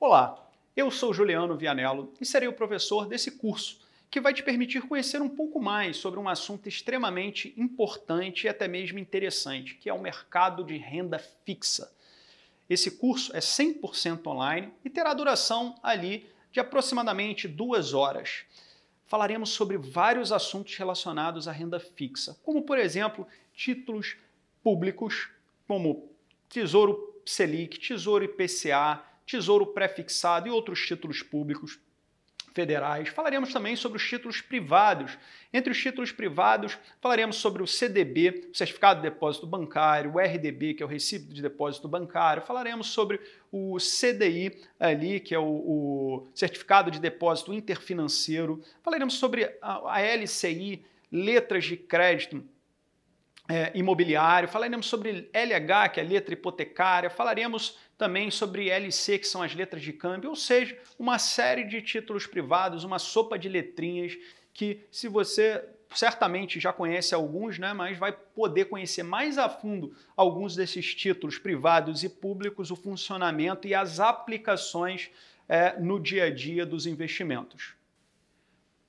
Olá, 0.00 0.48
eu 0.76 0.92
sou 0.92 1.12
Juliano 1.12 1.56
Vianello 1.56 2.14
e 2.20 2.24
serei 2.24 2.48
o 2.48 2.52
professor 2.52 3.08
desse 3.08 3.32
curso 3.32 3.80
que 4.08 4.20
vai 4.20 4.32
te 4.32 4.44
permitir 4.44 4.82
conhecer 4.82 5.20
um 5.20 5.28
pouco 5.28 5.60
mais 5.60 5.96
sobre 5.96 6.20
um 6.20 6.28
assunto 6.28 6.68
extremamente 6.68 7.52
importante 7.56 8.44
e 8.44 8.48
até 8.48 8.68
mesmo 8.68 9.00
interessante, 9.00 9.74
que 9.74 9.90
é 9.90 9.92
o 9.92 10.00
mercado 10.00 10.62
de 10.62 10.76
renda 10.76 11.18
fixa. 11.44 11.92
Esse 12.70 12.92
curso 12.92 13.36
é 13.36 13.40
100% 13.40 14.24
online 14.28 14.72
e 14.84 14.88
terá 14.88 15.12
duração 15.12 15.74
ali 15.82 16.30
de 16.52 16.60
aproximadamente 16.60 17.48
duas 17.48 17.92
horas. 17.92 18.44
Falaremos 19.04 19.48
sobre 19.50 19.76
vários 19.76 20.30
assuntos 20.30 20.76
relacionados 20.76 21.48
à 21.48 21.52
renda 21.52 21.80
fixa, 21.80 22.38
como 22.44 22.62
por 22.62 22.78
exemplo 22.78 23.26
títulos 23.52 24.16
públicos, 24.62 25.28
como 25.66 26.08
Tesouro 26.48 27.20
Selic, 27.26 27.80
Tesouro 27.80 28.24
IPCA, 28.24 29.02
Tesouro 29.28 29.66
Prefixado 29.66 30.48
e 30.48 30.50
outros 30.50 30.80
títulos 30.86 31.22
públicos 31.22 31.78
federais. 32.54 33.08
Falaremos 33.10 33.52
também 33.52 33.76
sobre 33.76 33.98
os 33.98 34.08
títulos 34.08 34.40
privados. 34.40 35.16
Entre 35.52 35.70
os 35.70 35.78
títulos 35.78 36.10
privados, 36.10 36.76
falaremos 37.00 37.36
sobre 37.36 37.62
o 37.62 37.66
CDB, 37.66 38.48
o 38.52 38.56
Certificado 38.56 39.00
de 39.00 39.08
Depósito 39.08 39.46
Bancário, 39.46 40.14
o 40.14 40.18
RDB, 40.18 40.74
que 40.74 40.82
é 40.82 40.86
o 40.86 40.88
Recibo 40.88 41.32
de 41.32 41.42
Depósito 41.42 41.86
Bancário. 41.86 42.42
Falaremos 42.42 42.88
sobre 42.88 43.20
o 43.52 43.76
CDI 43.76 44.58
ali, 44.80 45.20
que 45.20 45.34
é 45.34 45.38
o, 45.38 45.44
o 45.44 46.28
Certificado 46.34 46.90
de 46.90 46.98
Depósito 46.98 47.52
Interfinanceiro. 47.52 48.60
Falaremos 48.82 49.14
sobre 49.14 49.44
a, 49.62 49.96
a 49.96 50.00
LCI, 50.00 50.84
letras 51.12 51.64
de 51.64 51.76
crédito 51.76 52.42
é, 53.48 53.72
imobiliário, 53.74 54.48
falaremos 54.48 54.86
sobre 54.86 55.30
LH, 55.32 55.88
que 55.88 56.00
é 56.00 56.02
a 56.02 56.06
letra 56.06 56.34
hipotecária, 56.34 57.08
falaremos 57.08 57.78
também 57.96 58.30
sobre 58.30 58.68
LC, 58.68 59.18
que 59.18 59.26
são 59.26 59.42
as 59.42 59.54
letras 59.54 59.82
de 59.82 59.92
câmbio, 59.92 60.30
ou 60.30 60.36
seja, 60.36 60.78
uma 60.98 61.18
série 61.18 61.64
de 61.64 61.80
títulos 61.80 62.26
privados, 62.26 62.84
uma 62.84 62.98
sopa 62.98 63.38
de 63.38 63.48
letrinhas 63.48 64.16
que, 64.52 64.84
se 64.90 65.08
você 65.08 65.64
certamente 65.94 66.60
já 66.60 66.72
conhece 66.72 67.14
alguns, 67.14 67.58
né, 67.58 67.72
mas 67.72 67.96
vai 67.96 68.12
poder 68.12 68.66
conhecer 68.66 69.02
mais 69.02 69.38
a 69.38 69.48
fundo 69.48 69.96
alguns 70.14 70.54
desses 70.54 70.94
títulos 70.94 71.38
privados 71.38 72.04
e 72.04 72.08
públicos, 72.10 72.70
o 72.70 72.76
funcionamento 72.76 73.66
e 73.66 73.74
as 73.74 73.98
aplicações 73.98 75.10
é, 75.48 75.80
no 75.80 75.98
dia 75.98 76.24
a 76.24 76.30
dia 76.30 76.66
dos 76.66 76.86
investimentos. 76.86 77.77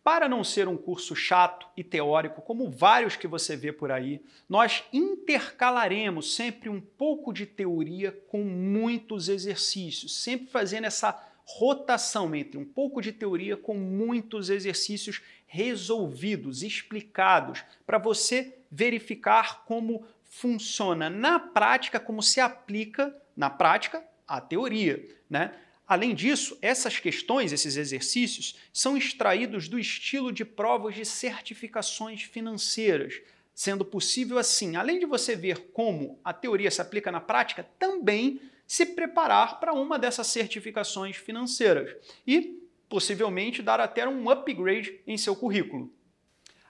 Para 0.04 0.30
não 0.30 0.44
ser 0.44 0.68
um 0.68 0.78
curso 0.78 1.16
chato 1.16 1.68
e 1.76 1.84
teórico, 1.84 2.42
como 2.42 2.70
vários 2.70 3.16
que 3.16 3.28
você 3.28 3.56
vê 3.56 3.72
por 3.72 3.92
aí, 3.92 4.22
nós 4.48 4.84
intercalaremos 4.94 6.36
sempre 6.36 6.70
um 6.70 6.80
pouco 6.80 7.34
de 7.34 7.46
teoria 7.46 8.12
com 8.28 8.44
muitos 8.44 9.28
exercícios, 9.28 10.16
sempre 10.24 10.48
fazendo 10.48 10.86
essa 10.86 11.28
rotação 11.46 12.34
entre 12.34 12.58
um 12.58 12.66
pouco 12.66 13.02
de 13.02 13.12
teoria 13.12 13.58
com 13.58 13.74
muitos 13.74 14.50
exercícios 14.50 15.22
resolvidos, 15.48 16.62
explicados, 16.62 17.64
para 17.86 17.98
você 17.98 18.60
verificar 18.72 19.66
como 19.66 20.06
funciona 20.24 21.10
na 21.10 21.40
prática, 21.40 22.00
como 22.00 22.22
se 22.22 22.40
aplica 22.40 23.16
na 23.36 23.50
prática 23.50 24.04
a 24.28 24.40
teoria, 24.40 25.08
né? 25.28 25.52
Além 25.90 26.14
disso, 26.14 26.56
essas 26.62 27.00
questões, 27.00 27.52
esses 27.52 27.76
exercícios, 27.76 28.56
são 28.72 28.96
extraídos 28.96 29.68
do 29.68 29.80
estilo 29.80 30.32
de 30.32 30.46
provas 30.46 30.94
de 30.94 31.04
certificações 31.04 32.22
financeiras, 32.22 33.20
sendo 33.56 33.84
possível 33.84 34.38
assim, 34.38 34.76
além 34.76 35.00
de 35.00 35.08
você 35.08 35.36
ver 35.36 35.72
como 35.74 36.20
a 36.24 36.32
teoria 36.32 36.70
se 36.70 36.80
aplica 36.80 37.12
na 37.12 37.20
prática, 37.20 37.68
também 37.80 38.40
se 38.68 38.86
preparar 38.86 39.60
para 39.60 39.74
uma 39.74 39.98
dessas 39.98 40.28
certificações 40.28 41.16
financeiras 41.16 41.96
e 42.26 42.62
possivelmente 42.88 43.64
dar 43.64 43.80
até 43.80 44.08
um 44.08 44.30
upgrade 44.30 45.00
em 45.08 45.18
seu 45.18 45.36
currículo. 45.36 45.92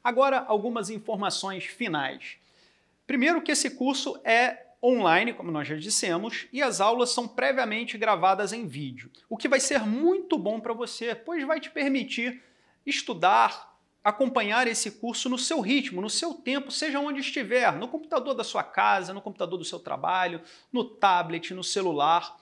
Agora, 0.02 0.46
algumas 0.48 0.90
informações 0.90 1.66
finais. 1.66 2.38
Primeiro 3.06 3.42
que 3.42 3.52
esse 3.52 3.72
curso 3.72 4.18
é 4.24 4.69
online, 4.82 5.34
como 5.34 5.52
nós 5.52 5.68
já 5.68 5.76
dissemos, 5.76 6.48
e 6.54 6.62
as 6.62 6.80
aulas 6.80 7.10
são 7.10 7.28
previamente 7.28 7.98
gravadas 7.98 8.54
em 8.54 8.66
vídeo, 8.66 9.12
o 9.30 9.38
que 9.38 9.48
vai 9.48 9.60
ser 9.60 9.86
muito 9.86 10.38
bom 10.38 10.60
para 10.60 10.74
você, 10.74 11.14
pois 11.14 11.46
vai 11.46 11.60
te 11.60 11.70
permitir 11.70 12.42
estudar, 12.86 13.78
acompanhar 14.04 14.68
esse 14.68 14.92
curso 14.92 15.30
no 15.30 15.38
seu 15.38 15.60
ritmo, 15.60 16.02
no 16.02 16.10
seu 16.10 16.34
tempo, 16.34 16.72
seja 16.72 17.00
onde 17.00 17.20
estiver, 17.20 17.74
no 17.74 17.88
computador 17.88 18.34
da 18.34 18.44
sua 18.44 18.64
casa, 18.64 19.14
no 19.14 19.22
computador 19.22 19.58
do 19.58 19.66
seu 19.66 19.80
trabalho, 19.80 20.42
no 20.72 20.84
tablet, 20.86 21.54
no 21.54 21.64
celular. 21.64 22.38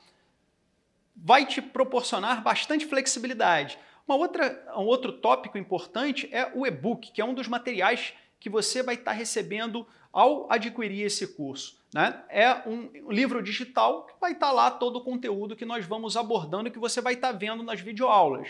Vai 1.16 1.46
te 1.46 1.62
proporcionar 1.62 2.44
bastante 2.44 2.86
flexibilidade. 2.86 3.80
Uma 4.08 4.16
outra, 4.16 4.64
um 4.78 4.86
outro 4.86 5.12
tópico 5.12 5.58
importante 5.58 6.30
é 6.32 6.50
o 6.54 6.66
e-book, 6.66 7.12
que 7.12 7.20
é 7.20 7.26
um 7.26 7.34
dos 7.34 7.48
materiais 7.48 8.14
que 8.48 8.50
você 8.50 8.82
vai 8.82 8.96
estar 8.96 9.12
recebendo 9.12 9.86
ao 10.12 10.50
adquirir 10.50 11.02
esse 11.02 11.28
curso. 11.28 11.78
Né? 11.94 12.24
É 12.30 12.64
um 12.66 13.12
livro 13.12 13.44
digital 13.44 14.06
que 14.06 14.14
vai 14.22 14.32
estar 14.32 14.54
lá 14.54 14.72
todo 14.72 14.96
o 14.98 15.04
conteúdo 15.04 15.56
que 15.56 15.66
nós 15.66 15.86
vamos 15.86 16.16
abordando 16.16 16.70
e 16.70 16.72
que 16.72 16.80
você 16.80 17.02
vai 17.02 17.14
estar 17.14 17.34
vendo 17.34 17.62
nas 17.62 17.82
videoaulas. 17.82 18.48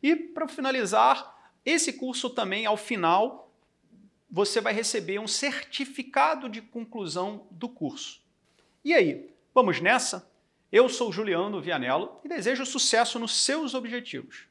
E 0.00 0.14
para 0.14 0.46
finalizar, 0.46 1.36
esse 1.66 1.94
curso 1.94 2.30
também, 2.30 2.64
ao 2.64 2.76
final, 2.76 3.52
você 4.30 4.60
vai 4.60 4.72
receber 4.72 5.18
um 5.18 5.26
certificado 5.26 6.48
de 6.48 6.62
conclusão 6.62 7.46
do 7.50 7.68
curso. 7.68 8.22
E 8.84 8.94
aí, 8.94 9.28
vamos 9.52 9.80
nessa? 9.80 10.30
Eu 10.70 10.88
sou 10.88 11.10
Juliano 11.10 11.60
Vianello 11.60 12.12
e 12.24 12.28
desejo 12.28 12.64
sucesso 12.64 13.18
nos 13.18 13.44
seus 13.44 13.74
objetivos. 13.74 14.44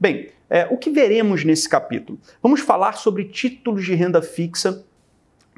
Bem, 0.00 0.30
é, 0.48 0.66
o 0.70 0.78
que 0.78 0.88
veremos 0.88 1.44
nesse 1.44 1.68
capítulo? 1.68 2.18
Vamos 2.42 2.60
falar 2.60 2.94
sobre 2.94 3.22
títulos 3.24 3.84
de 3.84 3.94
renda 3.94 4.22
fixa, 4.22 4.82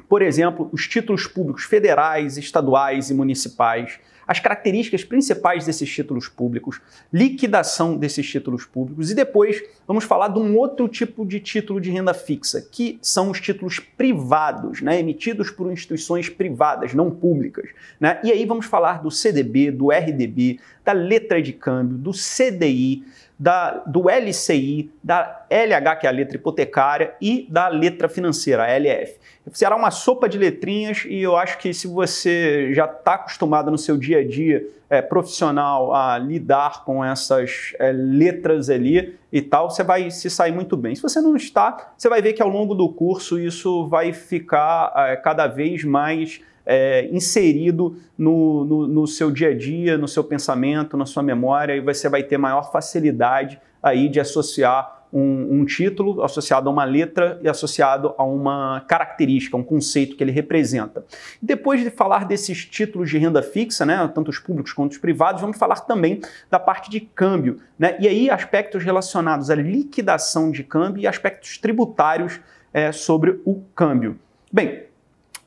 por 0.09 0.21
exemplo, 0.21 0.67
os 0.73 0.85
títulos 0.85 1.25
públicos 1.25 1.63
federais, 1.63 2.37
estaduais 2.37 3.09
e 3.09 3.13
municipais, 3.13 4.01
as 4.27 4.41
características 4.41 5.03
principais 5.05 5.65
desses 5.65 5.89
títulos 5.89 6.27
públicos, 6.27 6.81
liquidação 7.11 7.95
desses 7.97 8.29
títulos 8.29 8.65
públicos 8.65 9.11
e 9.11 9.15
depois 9.15 9.61
vamos 9.87 10.03
falar 10.03 10.27
de 10.27 10.39
um 10.39 10.57
outro 10.57 10.87
tipo 10.89 11.25
de 11.25 11.39
título 11.39 11.79
de 11.79 11.89
renda 11.89 12.13
fixa, 12.13 12.61
que 12.61 12.99
são 13.01 13.29
os 13.29 13.39
títulos 13.39 13.79
privados, 13.79 14.81
né, 14.81 14.99
emitidos 14.99 15.51
por 15.51 15.71
instituições 15.71 16.29
privadas, 16.29 16.93
não 16.93 17.09
públicas. 17.09 17.69
Né? 17.99 18.19
E 18.23 18.31
aí 18.31 18.45
vamos 18.45 18.65
falar 18.65 19.01
do 19.01 19.09
CDB, 19.09 19.71
do 19.71 19.89
RDB, 19.89 20.59
da 20.83 20.91
letra 20.91 21.41
de 21.41 21.53
câmbio, 21.53 21.97
do 21.97 22.11
CDI, 22.11 23.03
da, 23.43 23.83
do 23.85 24.09
LCI, 24.09 24.89
da 25.03 25.45
LH, 25.49 25.95
que 25.97 26.07
é 26.07 26.09
a 26.09 26.13
letra 26.13 26.37
hipotecária, 26.37 27.13
e 27.21 27.45
da 27.49 27.67
letra 27.67 28.07
financeira, 28.07 28.63
a 28.63 28.69
LF. 28.79 29.19
Será 29.51 29.75
uma 29.75 29.91
sopa 29.91 30.29
de 30.29 30.37
letrinhas 30.37 31.03
e 31.05 31.21
eu 31.21 31.35
acho 31.35 31.57
que 31.57 31.73
se 31.73 31.85
você 31.85 32.73
já 32.73 32.85
está 32.85 33.15
acostumado 33.15 33.69
no 33.69 33.77
seu 33.77 33.97
dia 33.97 34.19
a 34.19 34.25
dia 34.25 34.65
é, 34.89 35.01
profissional 35.01 35.93
a 35.93 36.17
lidar 36.17 36.85
com 36.85 37.03
essas 37.03 37.73
é, 37.79 37.91
letras 37.91 38.69
ali 38.69 39.13
e 39.29 39.41
tal, 39.41 39.69
você 39.69 39.83
vai 39.83 40.09
se 40.09 40.29
sair 40.29 40.53
muito 40.53 40.77
bem. 40.77 40.95
Se 40.95 41.01
você 41.01 41.19
não 41.19 41.35
está, 41.35 41.91
você 41.97 42.07
vai 42.07 42.21
ver 42.21 42.31
que 42.31 42.41
ao 42.41 42.47
longo 42.47 42.73
do 42.73 42.87
curso 42.87 43.37
isso 43.37 43.89
vai 43.89 44.13
ficar 44.13 44.93
é, 44.95 45.17
cada 45.17 45.47
vez 45.47 45.83
mais 45.83 46.39
é, 46.65 47.07
inserido 47.11 47.95
no, 48.17 48.63
no, 48.65 48.87
no, 48.87 49.07
seu 49.07 49.31
dia 49.31 49.49
a 49.49 49.57
dia, 49.57 49.97
no 49.97 50.07
seu 50.07 50.23
pensamento, 50.23 50.95
na 50.97 51.05
sua 51.05 51.23
memória, 51.23 51.75
e 51.75 51.81
você 51.81 52.07
vai 52.09 52.23
ter 52.23 52.37
maior 52.37 52.71
facilidade 52.71 53.59
aí 53.81 54.07
de 54.07 54.19
associar 54.19 55.03
um, 55.13 55.59
um, 55.59 55.65
título 55.65 56.23
associado 56.23 56.67
a 56.67 56.71
uma 56.71 56.83
letra 56.83 57.39
e 57.43 57.47
associado 57.47 58.15
a 58.17 58.23
uma 58.23 58.83
característica, 58.87 59.55
um 59.55 59.63
conceito 59.63 60.15
que 60.15 60.23
ele 60.23 60.31
representa. 60.31 61.05
Depois 61.39 61.81
de 61.81 61.91
falar 61.91 62.25
desses 62.25 62.65
títulos 62.65 63.11
de 63.11 63.19
renda 63.19 63.43
fixa, 63.43 63.85
né, 63.85 64.09
tanto 64.15 64.31
os 64.31 64.39
públicos 64.39 64.73
quanto 64.73 64.93
os 64.93 64.97
privados, 64.97 65.39
vamos 65.39 65.57
falar 65.57 65.81
também 65.81 66.19
da 66.49 66.59
parte 66.59 66.89
de 66.89 66.99
câmbio. 66.99 67.59
Né, 67.77 67.95
e 67.99 68.07
aí 68.07 68.29
aspectos 68.29 68.83
relacionados 68.83 69.51
à 69.51 69.55
liquidação 69.55 70.49
de 70.49 70.63
câmbio 70.63 71.03
e 71.03 71.07
aspectos 71.07 71.59
tributários 71.59 72.39
é, 72.73 72.91
sobre 72.91 73.39
o 73.45 73.61
câmbio. 73.75 74.17
Bem, 74.51 74.83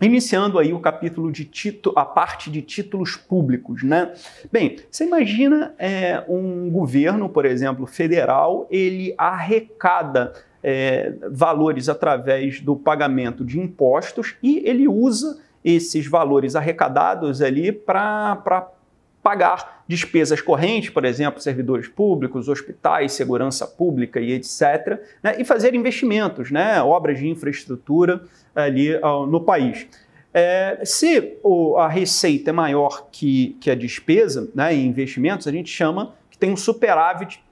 Iniciando 0.00 0.58
aí 0.58 0.74
o 0.74 0.80
capítulo 0.80 1.32
de 1.32 1.44
título, 1.46 1.98
a 1.98 2.04
parte 2.04 2.50
de 2.50 2.60
títulos 2.60 3.16
públicos, 3.16 3.82
né? 3.82 4.12
Bem, 4.52 4.76
você 4.90 5.06
imagina 5.06 5.74
é, 5.78 6.22
um 6.28 6.70
governo, 6.70 7.30
por 7.30 7.46
exemplo, 7.46 7.86
federal, 7.86 8.66
ele 8.70 9.14
arrecada 9.16 10.34
é, 10.62 11.14
valores 11.30 11.88
através 11.88 12.60
do 12.60 12.76
pagamento 12.76 13.42
de 13.42 13.58
impostos 13.58 14.36
e 14.42 14.62
ele 14.66 14.86
usa 14.86 15.38
esses 15.64 16.06
valores 16.06 16.54
arrecadados 16.54 17.40
ali 17.40 17.72
para 17.72 18.68
pagar 19.26 19.82
despesas 19.88 20.40
correntes, 20.40 20.90
por 20.90 21.04
exemplo, 21.04 21.40
servidores 21.40 21.88
públicos, 21.88 22.48
hospitais, 22.48 23.10
segurança 23.10 23.66
pública 23.66 24.20
e 24.20 24.30
etc., 24.30 25.00
né, 25.20 25.34
e 25.36 25.44
fazer 25.44 25.74
investimentos, 25.74 26.52
né, 26.52 26.80
obras 26.80 27.18
de 27.18 27.26
infraestrutura 27.26 28.22
ali 28.54 28.94
uh, 28.94 29.26
no 29.26 29.40
país. 29.40 29.88
É, 30.32 30.78
se 30.84 31.38
o, 31.42 31.76
a 31.76 31.88
receita 31.88 32.50
é 32.50 32.52
maior 32.52 33.08
que, 33.10 33.56
que 33.60 33.68
a 33.68 33.74
despesa 33.74 34.48
né, 34.54 34.72
em 34.72 34.86
investimentos, 34.86 35.48
a 35.48 35.50
gente 35.50 35.70
chama 35.70 36.14
que 36.30 36.38
tem 36.38 36.52
um 36.52 36.56
superávit, 36.56 37.42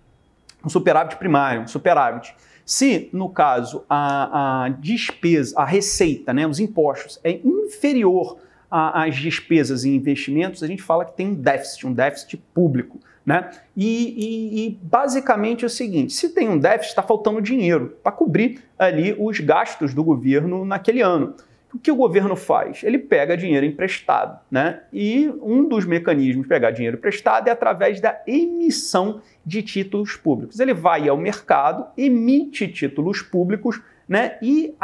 um 0.64 0.68
superávit 0.68 1.16
primário, 1.16 1.62
um 1.62 1.66
superávit. 1.66 2.36
Se, 2.64 3.10
no 3.12 3.28
caso, 3.28 3.84
a, 3.90 4.66
a 4.66 4.68
despesa, 4.68 5.58
a 5.58 5.64
receita, 5.64 6.32
né, 6.32 6.46
os 6.46 6.60
impostos, 6.60 7.18
é 7.24 7.32
inferior 7.44 8.38
às 8.74 9.14
despesas 9.16 9.84
em 9.84 9.94
investimentos, 9.94 10.62
a 10.62 10.66
gente 10.66 10.82
fala 10.82 11.04
que 11.04 11.16
tem 11.16 11.28
um 11.28 11.34
déficit, 11.34 11.86
um 11.86 11.92
déficit 11.92 12.36
público. 12.52 12.98
Né? 13.24 13.50
E, 13.74 13.86
e, 13.86 14.66
e 14.66 14.78
basicamente 14.82 15.64
é 15.64 15.66
o 15.66 15.70
seguinte: 15.70 16.12
se 16.12 16.30
tem 16.30 16.48
um 16.48 16.58
déficit, 16.58 16.90
está 16.90 17.02
faltando 17.02 17.40
dinheiro 17.40 17.96
para 18.02 18.12
cobrir 18.12 18.62
ali 18.78 19.14
os 19.18 19.40
gastos 19.40 19.94
do 19.94 20.02
governo 20.02 20.64
naquele 20.64 21.00
ano. 21.00 21.34
O 21.72 21.78
que 21.78 21.90
o 21.90 21.96
governo 21.96 22.36
faz? 22.36 22.84
Ele 22.84 22.98
pega 22.98 23.36
dinheiro 23.36 23.64
emprestado, 23.66 24.38
né? 24.50 24.82
E 24.92 25.32
um 25.42 25.66
dos 25.66 25.84
mecanismos 25.84 26.44
de 26.44 26.48
pegar 26.48 26.70
dinheiro 26.70 26.96
emprestado 26.96 27.48
é 27.48 27.50
através 27.50 28.00
da 28.00 28.20
emissão 28.26 29.20
de 29.44 29.62
títulos 29.62 30.14
públicos. 30.16 30.60
Ele 30.60 30.74
vai 30.74 31.08
ao 31.08 31.16
mercado, 31.16 31.86
emite 31.96 32.68
títulos 32.68 33.22
públicos, 33.22 33.80
né? 34.08 34.36
E 34.40 34.74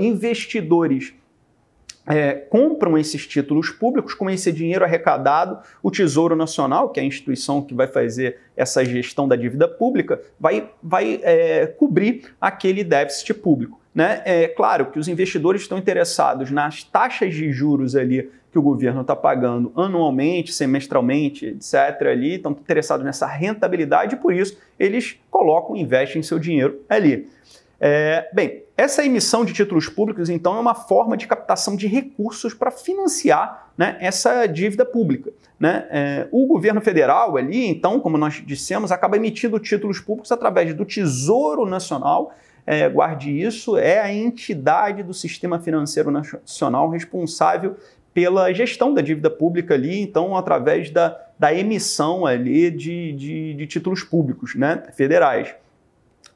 investidores 0.00 1.12
é, 2.06 2.32
compram 2.32 2.98
esses 2.98 3.26
títulos 3.26 3.70
públicos 3.70 4.14
com 4.14 4.28
esse 4.28 4.50
dinheiro 4.50 4.84
arrecadado, 4.84 5.58
o 5.82 5.90
Tesouro 5.90 6.34
Nacional, 6.34 6.90
que 6.90 6.98
é 6.98 7.02
a 7.02 7.06
instituição 7.06 7.62
que 7.62 7.74
vai 7.74 7.86
fazer 7.86 8.38
essa 8.56 8.84
gestão 8.84 9.28
da 9.28 9.36
dívida 9.36 9.68
pública, 9.68 10.20
vai, 10.38 10.68
vai 10.82 11.20
é, 11.22 11.66
cobrir 11.66 12.34
aquele 12.40 12.82
déficit 12.82 13.34
público. 13.34 13.80
Né? 13.94 14.22
É 14.24 14.48
claro 14.48 14.86
que 14.86 14.98
os 14.98 15.06
investidores 15.06 15.62
estão 15.62 15.76
interessados 15.76 16.50
nas 16.50 16.82
taxas 16.82 17.34
de 17.34 17.52
juros 17.52 17.94
ali 17.94 18.30
que 18.50 18.58
o 18.58 18.62
governo 18.62 19.00
está 19.00 19.16
pagando 19.16 19.72
anualmente, 19.74 20.52
semestralmente, 20.52 21.46
etc. 21.46 21.74
ali, 22.06 22.34
estão 22.34 22.52
interessados 22.52 23.04
nessa 23.04 23.26
rentabilidade 23.26 24.14
e 24.14 24.18
por 24.18 24.34
isso 24.34 24.58
eles 24.78 25.18
colocam, 25.30 25.74
investem 25.74 26.22
seu 26.22 26.38
dinheiro 26.38 26.80
ali. 26.88 27.28
É, 27.80 28.28
bem, 28.32 28.62
essa 28.82 29.04
emissão 29.04 29.44
de 29.44 29.52
títulos 29.52 29.88
públicos, 29.88 30.28
então, 30.28 30.56
é 30.56 30.60
uma 30.60 30.74
forma 30.74 31.16
de 31.16 31.26
captação 31.26 31.76
de 31.76 31.86
recursos 31.86 32.52
para 32.52 32.70
financiar 32.70 33.70
né, 33.78 33.96
essa 34.00 34.46
dívida 34.46 34.84
pública. 34.84 35.32
Né? 35.58 35.86
É, 35.90 36.28
o 36.32 36.46
governo 36.46 36.80
federal 36.80 37.36
ali, 37.36 37.66
então, 37.66 38.00
como 38.00 38.18
nós 38.18 38.42
dissemos, 38.44 38.90
acaba 38.90 39.16
emitindo 39.16 39.58
títulos 39.58 40.00
públicos 40.00 40.32
através 40.32 40.74
do 40.74 40.84
Tesouro 40.84 41.64
Nacional 41.64 42.34
é, 42.66 42.88
guarde 42.88 43.30
isso, 43.30 43.76
é 43.76 44.00
a 44.00 44.12
entidade 44.12 45.02
do 45.02 45.12
sistema 45.12 45.58
financeiro 45.58 46.10
nacional 46.10 46.88
responsável 46.88 47.76
pela 48.14 48.52
gestão 48.52 48.92
da 48.92 49.00
dívida 49.00 49.30
pública 49.30 49.74
ali, 49.74 50.00
então, 50.00 50.36
através 50.36 50.90
da, 50.90 51.18
da 51.38 51.52
emissão 51.52 52.26
ali 52.26 52.70
de, 52.70 53.12
de, 53.12 53.54
de 53.54 53.66
títulos 53.66 54.04
públicos 54.04 54.54
né, 54.54 54.82
federais. 54.92 55.54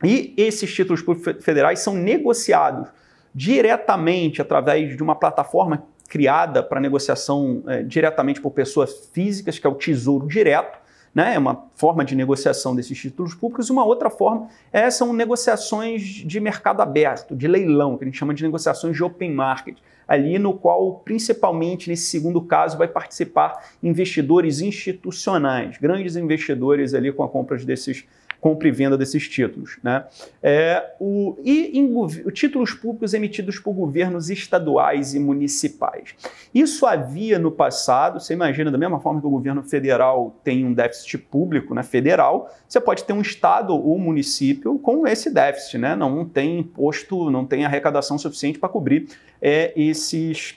E 0.04 0.34
esses 0.36 0.72
títulos 0.72 1.02
federais 1.40 1.80
são 1.80 1.94
negociados 1.94 2.88
diretamente 3.34 4.40
através 4.40 4.96
de 4.96 5.02
uma 5.02 5.14
plataforma 5.14 5.84
criada 6.08 6.62
para 6.62 6.80
negociação 6.80 7.62
é, 7.66 7.82
diretamente 7.82 8.40
por 8.40 8.50
pessoas 8.50 9.10
físicas, 9.12 9.58
que 9.58 9.66
é 9.66 9.70
o 9.70 9.74
Tesouro 9.74 10.26
Direto, 10.26 10.78
né? 11.16 11.34
É 11.34 11.38
uma 11.38 11.64
forma 11.74 12.04
de 12.04 12.14
negociação 12.14 12.76
desses 12.76 12.98
títulos 12.98 13.34
públicos. 13.34 13.70
Uma 13.70 13.84
outra 13.84 14.10
forma 14.10 14.48
é, 14.70 14.90
são 14.90 15.14
negociações 15.14 16.02
de 16.02 16.38
mercado 16.38 16.82
aberto, 16.82 17.34
de 17.34 17.48
leilão, 17.48 17.96
que 17.96 18.04
a 18.04 18.06
gente 18.06 18.18
chama 18.18 18.34
de 18.34 18.42
negociações 18.44 18.94
de 18.94 19.02
open 19.02 19.32
market, 19.32 19.78
ali 20.06 20.38
no 20.38 20.52
qual, 20.52 21.00
principalmente 21.04 21.88
nesse 21.88 22.04
segundo 22.04 22.42
caso, 22.42 22.76
vai 22.76 22.86
participar 22.86 23.64
investidores 23.82 24.60
institucionais, 24.60 25.78
grandes 25.78 26.16
investidores 26.16 26.92
ali 26.92 27.10
com 27.10 27.24
a 27.24 27.28
compra 27.28 27.56
desses 27.56 28.04
compra 28.46 28.68
e 28.68 28.70
venda 28.70 28.96
desses 28.96 29.28
títulos. 29.28 29.76
Né? 29.82 30.04
É, 30.40 30.94
o, 31.00 31.36
e 31.42 31.76
em, 31.76 32.30
títulos 32.30 32.72
públicos 32.72 33.12
emitidos 33.12 33.58
por 33.58 33.72
governos 33.72 34.30
estaduais 34.30 35.14
e 35.14 35.18
municipais. 35.18 36.14
Isso 36.54 36.86
havia 36.86 37.40
no 37.40 37.50
passado, 37.50 38.20
você 38.20 38.34
imagina, 38.34 38.70
da 38.70 38.78
mesma 38.78 39.00
forma 39.00 39.20
que 39.20 39.26
o 39.26 39.30
governo 39.30 39.64
federal 39.64 40.36
tem 40.44 40.64
um 40.64 40.72
déficit 40.72 41.18
público 41.18 41.74
né, 41.74 41.82
federal, 41.82 42.48
você 42.68 42.80
pode 42.80 43.02
ter 43.02 43.12
um 43.12 43.20
estado 43.20 43.74
ou 43.74 43.96
um 43.96 43.98
município 43.98 44.78
com 44.78 45.08
esse 45.08 45.28
déficit, 45.28 45.78
né? 45.78 45.96
não 45.96 46.24
tem 46.24 46.60
imposto, 46.60 47.28
não 47.28 47.44
tem 47.44 47.64
arrecadação 47.64 48.16
suficiente 48.16 48.60
para 48.60 48.68
cobrir 48.68 49.08
é, 49.42 49.72
esses, 49.74 50.56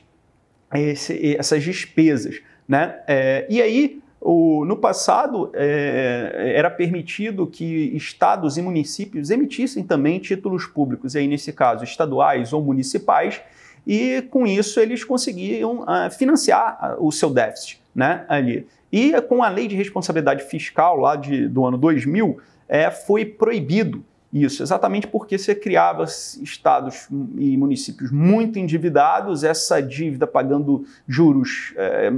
esse, 0.76 1.36
essas 1.36 1.64
despesas. 1.64 2.40
Né? 2.68 3.00
É, 3.08 3.48
e 3.50 3.60
aí, 3.60 4.00
o, 4.22 4.66
no 4.66 4.76
passado, 4.76 5.50
é, 5.54 6.54
era 6.56 6.70
permitido 6.70 7.48
que 7.48 7.66
estados 7.96 8.58
e 8.58 8.62
municípios 8.62 9.30
emitissem 9.30 9.84
também 9.84 10.20
títulos 10.20 10.66
públicos, 10.66 11.16
e 11.16 11.20
aí, 11.20 11.28
nesse 11.28 11.54
caso, 11.54 11.84
estaduais 11.84 12.52
ou 12.52 12.62
municipais, 12.62 13.42
e 13.88 14.22
com 14.30 14.46
isso 14.46 14.80
eles 14.80 15.04
conseguiam 15.04 15.82
uh, 15.82 16.12
financiar 16.12 16.98
o 17.00 17.12
seu 17.12 17.30
déficit 17.30 17.82
né, 17.96 18.26
ali. 18.28 18.68
E 18.92 19.20
com 19.22 19.42
a 19.42 19.50
lei 19.50 19.68
de 19.68 19.76
responsabilidade 19.76 20.44
fiscal 20.44 20.98
lá 20.98 21.16
de, 21.16 21.48
do 21.48 21.66
ano 21.66 21.78
2000, 21.78 22.40
é, 22.68 22.92
foi 22.92 23.26
proibido 23.26 24.04
isso, 24.32 24.62
exatamente 24.62 25.08
porque 25.08 25.38
você 25.38 25.56
criava 25.56 26.04
estados 26.04 27.08
e 27.36 27.58
municípios 27.58 28.12
muito 28.12 28.60
endividados, 28.60 29.44
essa 29.44 29.82
dívida 29.82 30.28
pagando 30.28 30.86
juros 31.08 31.74
é, 31.76 32.12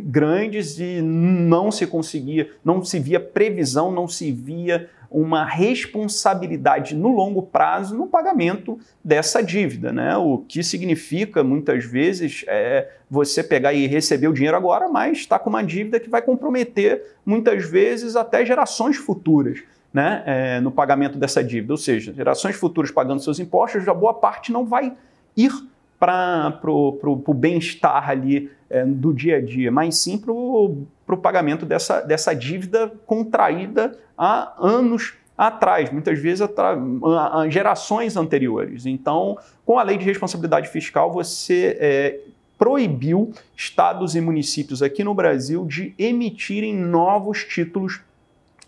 grandes 0.00 0.78
e 0.78 1.02
não 1.02 1.70
se 1.70 1.86
conseguia, 1.86 2.50
não 2.64 2.82
se 2.82 2.98
via 2.98 3.20
previsão, 3.20 3.92
não 3.92 4.08
se 4.08 4.32
via 4.32 4.88
uma 5.10 5.44
responsabilidade 5.44 6.94
no 6.94 7.08
longo 7.08 7.42
prazo 7.42 7.96
no 7.96 8.06
pagamento 8.06 8.78
dessa 9.02 9.42
dívida, 9.42 9.90
né? 9.92 10.16
O 10.16 10.38
que 10.38 10.62
significa 10.62 11.42
muitas 11.42 11.84
vezes 11.84 12.44
é 12.46 12.90
você 13.10 13.42
pegar 13.42 13.72
e 13.72 13.86
receber 13.86 14.28
o 14.28 14.34
dinheiro 14.34 14.56
agora, 14.56 14.88
mas 14.88 15.18
está 15.18 15.38
com 15.38 15.48
uma 15.48 15.62
dívida 15.62 15.98
que 15.98 16.10
vai 16.10 16.20
comprometer 16.20 17.16
muitas 17.24 17.64
vezes 17.64 18.16
até 18.16 18.44
gerações 18.44 18.96
futuras 18.96 19.62
né, 19.92 20.22
é, 20.26 20.60
no 20.60 20.70
pagamento 20.70 21.18
dessa 21.18 21.42
dívida. 21.42 21.72
Ou 21.72 21.78
seja, 21.78 22.12
gerações 22.12 22.56
futuras 22.56 22.90
pagando 22.90 23.22
seus 23.22 23.38
impostos, 23.38 23.84
já 23.84 23.94
boa 23.94 24.14
parte 24.14 24.52
não 24.52 24.64
vai 24.64 24.92
ir 25.36 25.52
para 25.98 26.60
o 26.70 27.34
bem-estar 27.34 28.08
ali 28.08 28.50
é, 28.70 28.84
do 28.84 29.12
dia 29.12 29.36
a 29.36 29.40
dia, 29.40 29.70
mas 29.70 29.96
sim 29.96 30.18
para 30.18 30.32
o 30.32 31.16
pagamento 31.20 31.66
dessa, 31.66 32.00
dessa 32.00 32.34
dívida 32.34 32.92
contraída 33.06 33.98
há 34.16 34.52
anos 34.58 35.14
atrás, 35.36 35.90
muitas 35.92 36.18
vezes 36.18 36.42
a, 36.42 37.38
a 37.38 37.48
gerações 37.48 38.16
anteriores. 38.16 38.86
Então, 38.86 39.38
com 39.64 39.78
a 39.78 39.82
lei 39.82 39.96
de 39.96 40.04
responsabilidade 40.04 40.68
fiscal, 40.68 41.12
você 41.12 41.76
é, 41.80 42.20
proibiu 42.58 43.32
estados 43.56 44.16
e 44.16 44.20
municípios 44.20 44.82
aqui 44.82 45.04
no 45.04 45.14
Brasil 45.14 45.64
de 45.64 45.94
emitirem 45.96 46.74
novos 46.74 47.44
títulos 47.44 48.00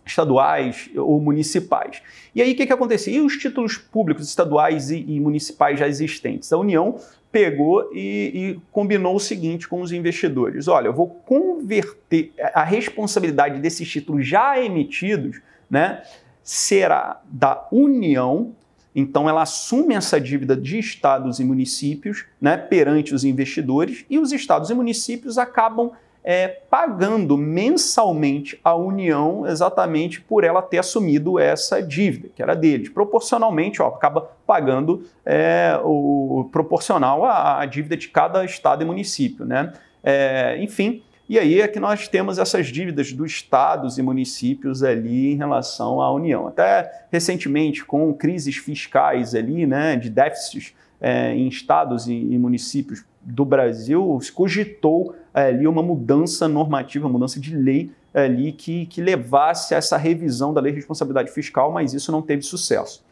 estaduais 0.05 0.91
ou 0.97 1.21
municipais. 1.21 2.03
E 2.35 2.43
aí 2.43 2.53
o 2.53 2.57
que, 2.57 2.67
que? 2.67 3.11
E 3.11 3.21
os 3.21 3.37
títulos 3.37 3.77
públicos 3.77 4.29
estaduais 4.29 4.91
e, 4.91 5.05
e 5.07 5.21
municipais 5.21 5.79
já 5.79 5.87
existentes? 5.87 6.53
A 6.53 6.59
União 6.59 6.99
pegou 7.31 7.91
e, 7.93 8.33
e, 8.35 8.61
combinou 8.73 9.15
o 9.15 9.21
seguinte 9.21 9.69
com 9.69 9.81
os 9.81 9.93
investidores: 9.93 10.69
olha, 10.69 10.89
eu 10.89 10.93
vou 10.93 11.09
converter 11.09 12.33
a 12.55 12.65
responsabilidade 12.65 13.61
desses 13.61 13.89
títulos 13.89 14.27
já 14.27 14.61
emitidos, 14.63 15.41
né? 15.71 16.03
Será 16.43 17.21
da 17.25 17.67
União. 17.71 18.55
Então, 18.93 19.29
ela 19.29 19.43
assume 19.43 19.95
essa 19.95 20.21
dívida 20.21 20.57
de 20.57 20.77
estados 20.77 21.39
e 21.39 21.45
municípios 21.45 22.25
né, 22.41 22.57
perante 22.57 23.15
os 23.15 23.23
investidores, 23.23 24.05
e 24.11 24.19
os 24.19 24.33
estados 24.33 24.69
e 24.69 24.75
municípios 24.75 25.39
acabam 25.39 25.93
é, 26.23 26.49
pagando 26.49 27.37
mensalmente 27.37 28.61
a 28.63 28.75
União 28.75 29.47
exatamente 29.47 30.21
por 30.21 30.45
ela 30.45 30.61
ter 30.61 30.79
assumido 30.79 31.39
essa 31.39 31.83
dívida, 31.83 32.29
que 32.35 32.43
era 32.43 32.55
deles. 32.55 32.89
Proporcionalmente, 32.89 33.81
ó, 33.81 33.89
acaba 33.89 34.31
pagando 34.47 35.05
é, 35.25 35.79
o 35.83 36.49
proporcional 36.53 37.25
à, 37.25 37.61
à, 37.61 37.67
dívida 37.67 37.97
de 37.97 38.09
cada 38.09 38.45
estado 38.45 38.83
e 38.83 38.87
município. 38.87 39.45
Né? 39.45 39.73
É, 40.03 40.59
enfim, 40.63 41.03
e 41.31 41.39
aí 41.39 41.61
é 41.61 41.69
que 41.69 41.79
nós 41.79 42.09
temos 42.09 42.41
essas 42.41 42.67
dívidas 42.67 43.13
dos 43.13 43.31
estados 43.31 43.99
e 43.99 44.03
municípios 44.03 44.83
ali 44.83 45.31
em 45.31 45.37
relação 45.37 46.01
à 46.01 46.13
União. 46.13 46.49
Até 46.49 47.07
recentemente, 47.09 47.85
com 47.85 48.13
crises 48.13 48.57
fiscais 48.57 49.33
ali, 49.33 49.65
né, 49.65 49.95
de 49.95 50.11
déficits 50.11 50.75
é, 51.01 51.33
em 51.33 51.47
estados 51.47 52.09
e, 52.09 52.15
e, 52.15 52.37
municípios 52.37 53.05
do 53.21 53.45
Brasil, 53.45 54.19
se 54.21 54.33
cogitou 54.33 55.15
é, 55.33 55.43
ali 55.43 55.69
uma 55.69 55.85
mudança 55.85 56.49
normativa, 56.49 57.09
mudança 57.09 57.39
de 57.39 57.57
lei 57.57 57.93
ali 58.13 58.51
que, 58.51 58.87
que 58.87 59.01
levasse 59.01 59.73
a 59.73 59.79
essa 59.79 59.97
revisão 59.97 60.53
da 60.53 60.61
lei 60.61 60.73
de 60.73 60.79
responsabilidade 60.79 61.31
fiscal, 61.31 61.71
mas 61.71 61.95
isso 61.95 62.11
não 62.11 62.23
teve 62.23 62.43
sucesso. 62.43 63.05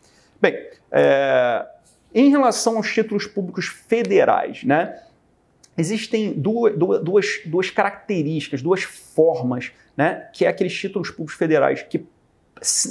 Bem, 0.43 0.57
é, 0.91 1.65
em 2.13 2.31
relação 2.31 2.79
aos 2.79 2.93
títulos 2.93 3.29
públicos 3.29 3.67
federais, 3.67 4.65
né, 4.65 5.03
existem 5.79 6.33
duas, 6.33 6.77
duas, 6.77 7.27
duas 7.47 7.71
características, 7.71 8.61
duas 8.61 8.83
formas, 8.83 9.73
né, 9.97 10.29
que 10.33 10.45
é 10.45 10.49
aqueles 10.49 10.75
títulos 10.75 11.11
públicos 11.11 11.35
federais 11.35 11.83
que 11.83 12.05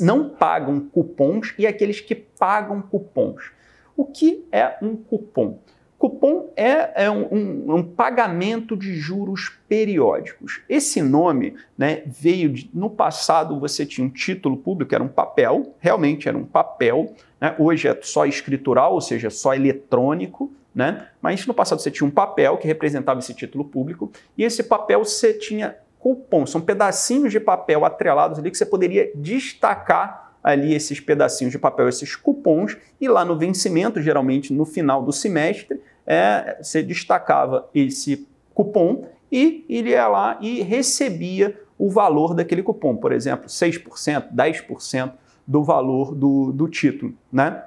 não 0.01 0.29
pagam 0.29 0.79
cupons 0.79 1.53
e 1.57 1.67
aqueles 1.67 1.99
que 1.99 2.15
pagam 2.15 2.81
cupons. 2.81 3.51
O 3.95 4.05
que 4.05 4.45
é 4.51 4.77
um 4.81 4.95
cupom? 4.95 5.59
Cupom 5.97 6.53
é, 6.55 7.05
é 7.05 7.11
um, 7.11 7.27
um, 7.33 7.75
um, 7.75 7.83
pagamento 7.83 8.77
de 8.77 8.93
juros 8.93 9.51
periódicos. 9.67 10.61
Esse 10.69 11.01
nome 11.01 11.55
né, 11.75 12.03
veio 12.05 12.49
de, 12.49 12.69
no 12.71 12.89
passado 12.89 13.59
você 13.59 13.83
tinha 13.83 14.05
um 14.05 14.09
título 14.09 14.57
público, 14.57 14.93
era 14.93 15.03
um 15.03 15.07
papel, 15.07 15.75
realmente 15.79 16.29
era 16.29 16.37
um 16.37 16.45
papel. 16.45 17.15
Né, 17.41 17.55
hoje 17.57 17.87
é 17.87 17.99
só 18.03 18.27
escritural, 18.27 18.93
ou 18.93 19.01
seja, 19.01 19.31
só 19.31 19.55
eletrônico. 19.55 20.53
Né, 20.77 21.07
mas 21.19 21.47
no 21.47 21.55
passado 21.55 21.81
você 21.81 21.89
tinha 21.89 22.07
um 22.07 22.11
papel 22.11 22.55
que 22.55 22.67
representava 22.67 23.17
esse 23.17 23.33
título 23.33 23.65
público 23.65 24.11
e 24.37 24.43
esse 24.43 24.61
papel 24.61 25.03
você 25.03 25.33
tinha 25.33 25.75
cupom, 25.97 26.45
são 26.45 26.61
pedacinhos 26.61 27.31
de 27.31 27.39
papel 27.39 27.83
atrelados 27.83 28.37
ali 28.37 28.51
que 28.51 28.57
você 28.59 28.65
poderia 28.65 29.11
destacar 29.15 30.35
ali 30.43 30.75
esses 30.75 30.99
pedacinhos 30.99 31.51
de 31.51 31.57
papel, 31.57 31.89
esses 31.89 32.15
cupons, 32.15 32.77
e 33.01 33.07
lá 33.07 33.25
no 33.25 33.35
vencimento, 33.35 33.99
geralmente 33.99 34.53
no 34.53 34.65
final 34.65 35.01
do 35.01 35.11
semestre, 35.11 35.81
é, 36.05 36.59
você 36.61 36.83
destacava 36.83 37.67
esse 37.73 38.27
cupom 38.53 39.05
e 39.31 39.65
ele 39.67 39.89
ia 39.89 40.07
lá 40.07 40.37
e 40.39 40.61
recebia 40.61 41.59
o 41.77 41.89
valor 41.89 42.33
daquele 42.33 42.63
cupom, 42.63 42.95
por 42.95 43.11
exemplo, 43.11 43.47
6%, 43.47 44.27
10% 44.33 45.11
do 45.45 45.63
valor 45.63 46.13
do, 46.13 46.51
do 46.51 46.67
título. 46.67 47.13
Né? 47.31 47.63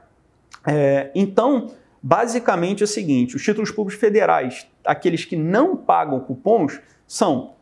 É, 0.67 1.11
então, 1.14 1.71
basicamente 2.02 2.83
é 2.83 2.85
o 2.85 2.88
seguinte: 2.88 3.37
os 3.37 3.42
títulos 3.42 3.71
públicos 3.71 4.00
federais, 4.00 4.66
aqueles 4.85 5.25
que 5.25 5.37
não 5.37 5.76
pagam 5.76 6.21
cupons, 6.21 6.80
são 7.07 7.54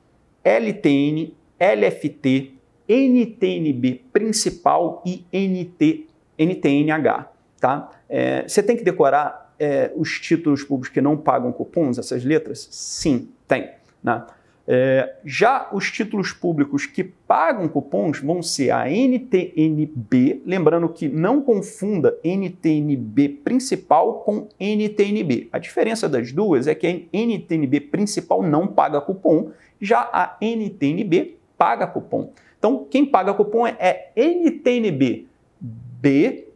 LTN, 0.45 1.35
LFT, 1.59 2.55
NTNB 2.89 4.05
principal 4.13 5.03
e 5.05 5.25
NT, 5.33 6.07
NTNH. 6.39 7.31
Tá? 7.61 7.91
É, 8.09 8.47
você 8.47 8.63
tem 8.63 8.77
que 8.77 8.85
decorar 8.85 9.53
é, 9.59 9.93
os 9.97 10.21
títulos 10.21 10.63
públicos 10.63 10.89
que 10.89 11.01
não 11.01 11.17
pagam 11.17 11.53
cupons, 11.53 11.99
essas 11.99 12.25
letras? 12.25 12.69
Sim, 12.71 13.29
tem. 13.47 13.71
Né? 14.03 14.25
É, 14.71 15.15
já 15.25 15.71
os 15.73 15.91
títulos 15.91 16.31
públicos 16.31 16.85
que 16.85 17.03
pagam 17.03 17.67
cupons 17.69 18.21
vão 18.21 18.43
ser 18.43 18.71
a 18.71 18.85
NTNB, 18.87 20.43
lembrando 20.45 20.91
que 20.91 21.09
não 21.09 21.41
confunda 21.41 22.19
NTNB 22.23 23.31
principal 23.43 24.21
com 24.21 24.47
NTNB. 24.61 25.49
A 25.51 25.59
diferença 25.59 26.07
das 26.07 26.33
duas 26.33 26.67
é 26.67 26.75
que 26.75 26.87
a 26.87 27.17
NTNB 27.17 27.81
principal 27.81 28.43
não 28.43 28.67
paga 28.67 29.01
cupom, 29.01 29.53
já 29.81 30.01
a 30.13 30.37
NTNB 30.39 31.39
paga 31.57 31.87
cupom. 31.87 32.31
Então, 32.59 32.87
quem 32.91 33.07
paga 33.07 33.33
cupom 33.33 33.67
é, 33.67 34.11
NTNB 34.15 35.29
B, 35.59 36.47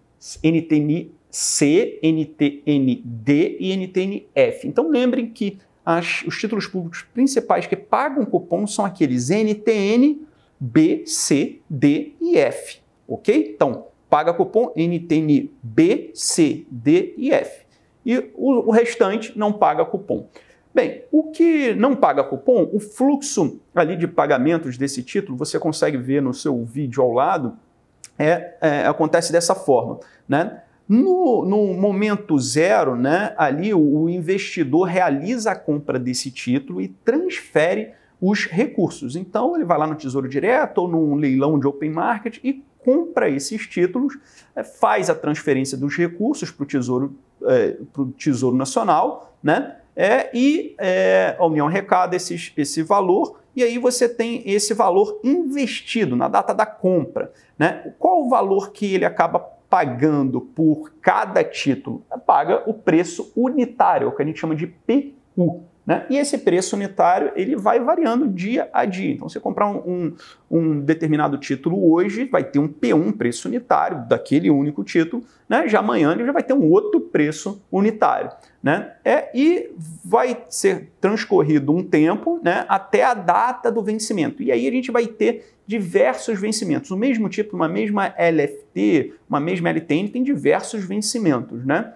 NTNC, 0.45 1.99
NTND 2.02 3.57
e 3.59 3.73
NTNF. 3.75 4.69
Então, 4.69 4.90
lembrem 4.90 5.31
que 5.31 5.57
as, 5.85 6.23
os 6.23 6.39
títulos 6.39 6.67
públicos 6.67 7.03
principais 7.03 7.67
que 7.67 7.77
pagam 7.77 8.25
cupom 8.25 8.67
são 8.67 8.85
aqueles 8.85 9.31
NTN, 9.31 10.21
B, 10.59 11.03
C, 11.07 11.61
D 11.69 12.12
e 12.21 12.39
F. 12.39 12.81
Ok? 13.07 13.55
Então, 13.55 13.87
paga 14.09 14.33
cupom 14.33 14.73
NTN 14.77 15.51
B, 15.62 16.11
C, 16.15 16.65
D 16.71 17.15
e 17.17 17.33
F. 17.33 17.67
E 18.05 18.31
o, 18.35 18.69
o 18.69 18.71
restante 18.71 19.37
não 19.37 19.53
paga 19.53 19.85
cupom. 19.85 20.29
Bem, 20.75 21.05
o 21.11 21.31
que 21.31 21.75
não 21.75 21.95
paga 21.95 22.25
cupom, 22.25 22.69
o 22.73 22.81
fluxo 22.81 23.61
ali 23.75 23.97
de 23.97 24.09
pagamentos 24.09 24.79
desse 24.79 25.03
título, 25.03 25.37
você 25.37 25.59
consegue 25.59 25.99
ver 25.99 26.23
no 26.23 26.33
seu 26.33 26.65
vídeo 26.65 27.03
ao 27.03 27.12
lado, 27.12 27.57
é, 28.19 28.55
é 28.61 28.87
acontece 28.87 29.33
dessa 29.33 29.55
forma. 29.55 29.99
Né? 30.29 30.62
No, 30.93 31.45
no, 31.45 31.75
momento 31.75 32.39
zero, 32.39 32.97
né, 32.97 33.35
ali 33.39 33.73
o, 33.73 34.03
o 34.03 34.11
investidor 34.11 34.89
realiza 34.89 35.53
a 35.53 35.57
compra 35.57 35.99
desse 35.99 36.31
título 36.31 36.81
e 36.83 36.89
transfere 36.89 37.93
os 38.21 38.47
recursos. 38.47 39.17
Então 39.17 39.57
ele 39.57 39.65
vai 39.65 39.79
lá 39.79 39.87
no 39.87 39.95
Tesouro 39.95 40.29
Direto 40.29 40.79
ou 40.79 40.89
num 40.89 41.15
leilão 41.15 41.59
de 41.59 41.67
open 41.67 41.91
market 41.91 42.39
e 42.45 42.63
compra 42.85 43.31
esses 43.31 43.67
títulos, 43.67 44.19
é, 44.55 44.63
faz 44.63 45.09
a 45.09 45.15
transferência 45.15 45.79
dos 45.79 45.97
recursos 45.97 46.51
para 46.51 46.65
o 46.65 46.67
Tesouro, 46.67 47.17
é, 47.45 47.77
Tesouro 48.19 48.57
Nacional, 48.57 49.35
né? 49.43 49.77
é, 49.97 50.31
e 50.35 50.75
é, 50.79 51.37
a 51.39 51.47
União 51.47 51.67
arrecada 51.67 52.17
esses, 52.17 52.53
esse 52.57 52.83
valor 52.83 53.41
e 53.55 53.63
aí 53.63 53.79
você 53.79 54.09
tem 54.09 54.43
esse 54.47 54.73
valor 54.73 55.21
investido 55.23 56.17
na 56.17 56.27
data 56.27 56.55
da 56.55 56.65
compra. 56.65 57.33
Né? 57.59 57.93
Qual 57.99 58.25
o 58.25 58.29
valor 58.29 58.73
que 58.73 58.95
ele 58.95 59.05
acaba 59.05 59.47
pagando 59.73 60.38
por 60.38 60.93
cada 61.00 61.43
título? 61.43 62.05
Paga 62.26 62.62
o 62.67 62.75
preço 62.75 63.33
unitário, 63.35 64.09
o 64.09 64.12
que 64.12 64.23
a 64.23 64.26
gente 64.26 64.38
chama 64.38 64.55
de 64.55 64.67
PU. 64.67 65.64
Né? 65.85 66.07
E 66.09 66.17
esse 66.17 66.39
preço 66.39 66.77
unitário 66.77 67.33
ele 67.35 67.57
vai 67.57 67.81
variando 67.81 68.29
dia 68.29 68.69
a 68.73 68.85
dia. 68.85 69.12
Então, 69.12 69.29
você 69.29 69.41
comprar 69.41 69.69
um, 69.69 69.79
um, 69.79 70.15
um, 70.51 70.81
determinado 70.81 71.37
título 71.39 71.93
hoje, 71.93 72.25
vai 72.25 72.45
ter 72.45 72.61
um 72.61 72.69
P1 72.69 73.17
preço 73.17 73.49
unitário 73.49 74.07
daquele 74.07 74.49
único 74.49 74.85
título, 74.85 75.25
né? 75.49 75.67
já 75.67 75.81
amanhã 75.81 76.12
ele 76.12 76.25
já 76.25 76.33
vai 76.33 76.43
ter 76.43 76.55
um 76.55 76.71
outro 76.71 77.01
preço 77.01 77.61
unitário. 77.71 78.31
Né? 78.62 78.93
É, 79.05 79.29
e 79.35 79.71
vai 80.05 80.45
ser 80.49 80.93
transcorrido 81.01 81.75
um 81.75 81.83
tempo 81.83 82.41
né, 82.45 82.65
até 82.69 83.03
a 83.03 83.12
data 83.12 83.73
do 83.73 83.83
vencimento. 83.83 84.41
E 84.41 84.53
aí 84.53 84.69
a 84.69 84.71
gente 84.71 84.93
vai 84.93 85.07
ter 85.09 85.53
diversos 85.67 86.39
vencimentos. 86.39 86.93
O 86.93 86.97
mesmo 86.97 87.29
tipo, 87.29 87.57
uma 87.57 87.69
mesma 87.69 88.15
LFT, 88.17 89.15
uma 89.29 89.41
mesma 89.41 89.69
LTN 89.71 90.09
tem 90.09 90.23
diversos 90.23 90.85
vencimentos. 90.85 91.65
Né? 91.67 91.93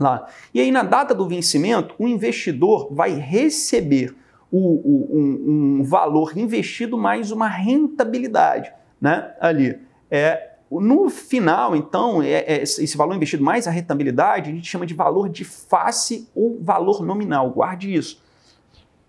Lá. 0.00 0.26
E 0.54 0.60
aí, 0.60 0.70
na 0.70 0.82
data 0.82 1.14
do 1.14 1.28
vencimento, 1.28 1.94
o 1.98 2.08
investidor 2.08 2.88
vai 2.92 3.12
receber 3.12 4.16
o, 4.50 4.58
o, 4.58 5.16
um, 5.16 5.78
um, 5.78 5.82
valor 5.84 6.36
investido 6.36 6.98
mais 6.98 7.30
uma 7.30 7.46
rentabilidade 7.46 8.72
né, 9.00 9.32
ali. 9.40 9.78
É, 10.10 10.50
no 10.70 11.08
final, 11.08 11.76
então, 11.76 12.22
é, 12.22 12.44
é, 12.46 12.62
esse 12.62 12.96
valor 12.96 13.14
investido 13.14 13.44
mais 13.44 13.68
a 13.68 13.70
rentabilidade, 13.70 14.50
a 14.50 14.54
gente 14.54 14.68
chama 14.68 14.86
de 14.86 14.94
valor 14.94 15.28
de 15.28 15.44
face 15.44 16.28
ou 16.34 16.58
valor 16.60 17.02
nominal. 17.02 17.50
Guarde 17.50 17.94
isso. 17.94 18.22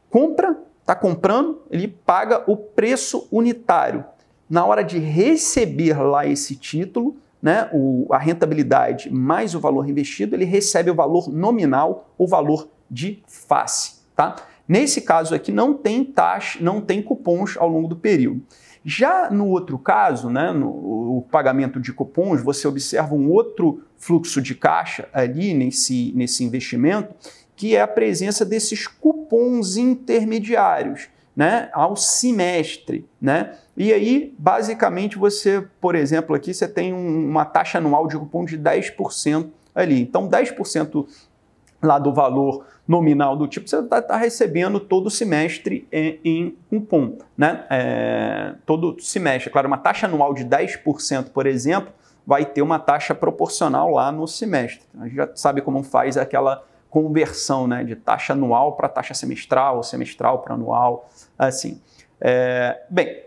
Compra, 0.09 0.59
está 0.81 0.95
comprando, 0.95 1.61
ele 1.71 1.87
paga 1.87 2.43
o 2.47 2.57
preço 2.57 3.27
unitário. 3.31 4.03
Na 4.49 4.65
hora 4.65 4.83
de 4.83 4.99
receber 4.99 5.97
lá 6.01 6.25
esse 6.25 6.55
título, 6.55 7.15
né, 7.41 7.69
o, 7.73 8.07
a 8.11 8.17
rentabilidade 8.17 9.11
mais 9.11 9.55
o 9.55 9.59
valor 9.59 9.89
investido, 9.89 10.35
ele 10.35 10.45
recebe 10.45 10.91
o 10.91 10.95
valor 10.95 11.29
nominal, 11.29 12.13
o 12.17 12.27
valor 12.27 12.69
de 12.89 13.23
face. 13.27 14.01
Tá? 14.15 14.35
Nesse 14.67 15.01
caso 15.01 15.33
aqui 15.33 15.51
não 15.51 15.73
tem 15.73 16.03
taxa, 16.03 16.59
não 16.61 16.79
tem 16.79 17.01
cupons 17.01 17.57
ao 17.57 17.67
longo 17.67 17.87
do 17.87 17.95
período. 17.95 18.41
Já 18.83 19.29
no 19.29 19.47
outro 19.47 19.77
caso, 19.77 20.29
né, 20.29 20.51
no 20.51 21.25
pagamento 21.29 21.79
de 21.79 21.93
cupons, 21.93 22.41
você 22.41 22.67
observa 22.67 23.13
um 23.13 23.29
outro 23.29 23.83
fluxo 23.97 24.41
de 24.41 24.55
caixa 24.55 25.07
ali 25.13 25.53
nesse, 25.53 26.11
nesse 26.15 26.43
investimento, 26.43 27.13
que 27.55 27.75
é 27.75 27.81
a 27.81 27.87
presença 27.87 28.43
desses 28.43 28.87
cupons 28.87 29.77
intermediários 29.77 31.09
né, 31.35 31.69
ao 31.73 31.95
semestre. 31.95 33.05
Né? 33.21 33.55
E 33.75 33.91
aí, 33.93 34.33
basicamente, 34.37 35.17
você, 35.17 35.65
por 35.79 35.95
exemplo, 35.95 36.35
aqui 36.35 36.53
você 36.53 36.67
tem 36.67 36.93
um, 36.93 37.29
uma 37.29 37.45
taxa 37.45 37.77
anual 37.77 38.07
de 38.07 38.17
cupom 38.17 38.45
de 38.45 38.57
10% 38.57 39.49
ali. 39.73 40.01
Então, 40.01 40.27
10% 40.27 41.05
lá 41.81 41.97
do 41.97 42.13
valor 42.13 42.65
nominal 42.87 43.35
do 43.37 43.47
tipo, 43.47 43.69
você 43.69 43.79
está 43.79 44.01
tá 44.01 44.17
recebendo 44.17 44.79
todo 44.79 45.09
semestre 45.09 45.87
em, 45.91 46.19
em 46.23 46.55
cupom. 46.69 47.17
Né? 47.37 47.63
É, 47.69 48.53
todo 48.65 48.97
semestre. 48.99 49.49
Claro, 49.49 49.67
uma 49.67 49.77
taxa 49.77 50.07
anual 50.07 50.33
de 50.33 50.43
10%, 50.45 51.29
por 51.29 51.47
exemplo, 51.47 51.93
vai 52.25 52.45
ter 52.45 52.61
uma 52.61 52.77
taxa 52.77 53.15
proporcional 53.15 53.89
lá 53.91 54.11
no 54.11 54.27
semestre. 54.27 54.85
A 54.99 55.05
gente 55.05 55.15
já 55.15 55.29
sabe 55.35 55.61
como 55.61 55.81
faz 55.83 56.17
aquela 56.17 56.63
conversão 56.91 57.65
né, 57.65 57.83
de 57.83 57.95
taxa 57.95 58.33
anual 58.33 58.73
para 58.73 58.87
taxa 58.87 59.15
semestral, 59.15 59.81
semestral 59.81 60.39
para 60.39 60.53
anual, 60.53 61.09
assim. 61.39 61.81
É, 62.19 62.83
bem, 62.87 63.23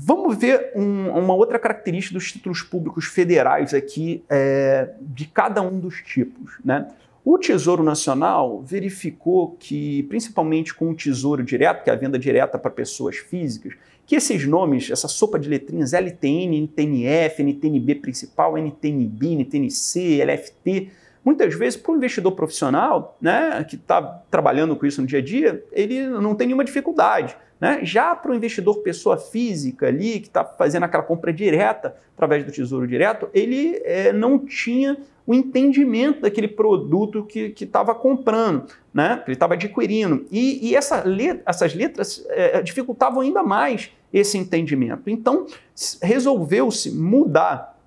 Vamos 0.00 0.36
ver 0.38 0.70
um, 0.76 1.08
uma 1.08 1.34
outra 1.34 1.58
característica 1.58 2.14
dos 2.14 2.30
títulos 2.30 2.62
públicos 2.62 3.06
federais 3.06 3.74
aqui, 3.74 4.22
é, 4.30 4.90
de 5.00 5.26
cada 5.26 5.60
um 5.60 5.76
dos 5.80 5.96
tipos. 6.02 6.52
Né? 6.64 6.86
O 7.24 7.36
Tesouro 7.36 7.82
Nacional 7.82 8.62
verificou 8.62 9.56
que, 9.58 10.04
principalmente 10.04 10.72
com 10.72 10.90
o 10.90 10.94
Tesouro 10.94 11.42
Direto, 11.42 11.82
que 11.82 11.90
é 11.90 11.92
a 11.92 11.96
venda 11.96 12.16
direta 12.16 12.56
para 12.56 12.70
pessoas 12.70 13.16
físicas, 13.16 13.74
que 14.06 14.14
esses 14.14 14.46
nomes, 14.46 14.88
essa 14.88 15.08
sopa 15.08 15.36
de 15.36 15.48
letrinhas 15.48 15.92
LTN, 15.92 16.62
NTNF, 16.62 17.42
NTNB 17.42 17.96
principal, 17.96 18.56
NTNB, 18.56 19.34
NTNC, 19.34 20.24
LFT, 20.24 20.90
muitas 21.24 21.54
vezes 21.54 21.78
para 21.78 21.92
o 21.92 21.96
investidor 21.96 22.32
profissional, 22.32 23.16
né, 23.20 23.64
que 23.68 23.76
está 23.76 24.02
trabalhando 24.30 24.76
com 24.76 24.86
isso 24.86 25.00
no 25.00 25.06
dia 25.06 25.18
a 25.18 25.22
dia, 25.22 25.64
ele 25.72 26.06
não 26.08 26.34
tem 26.34 26.46
nenhuma 26.46 26.64
dificuldade. 26.64 27.36
Né? 27.60 27.80
Já 27.82 28.14
para 28.14 28.30
o 28.30 28.34
investidor 28.34 28.82
pessoa 28.82 29.16
física 29.16 29.88
ali, 29.88 30.20
que 30.20 30.28
está 30.28 30.44
fazendo 30.44 30.84
aquela 30.84 31.02
compra 31.02 31.32
direta 31.32 31.96
através 32.14 32.44
do 32.44 32.52
Tesouro 32.52 32.86
Direto, 32.86 33.28
ele 33.34 33.80
é, 33.84 34.12
não 34.12 34.38
tinha 34.38 34.96
o 35.26 35.34
entendimento 35.34 36.22
daquele 36.22 36.48
produto 36.48 37.24
que 37.24 37.52
estava 37.60 37.94
comprando, 37.94 38.66
né? 38.94 39.16
que 39.18 39.30
ele 39.30 39.36
estava 39.36 39.54
adquirindo. 39.54 40.24
E, 40.30 40.68
e 40.68 40.74
essa 40.74 41.02
let 41.04 41.42
essas 41.44 41.74
letras 41.74 42.24
é, 42.30 42.62
dificultavam 42.62 43.20
ainda 43.20 43.42
mais 43.42 43.90
esse 44.12 44.38
entendimento. 44.38 45.10
Então, 45.10 45.46
resolveu-se 46.02 46.90
mudar 46.90 47.77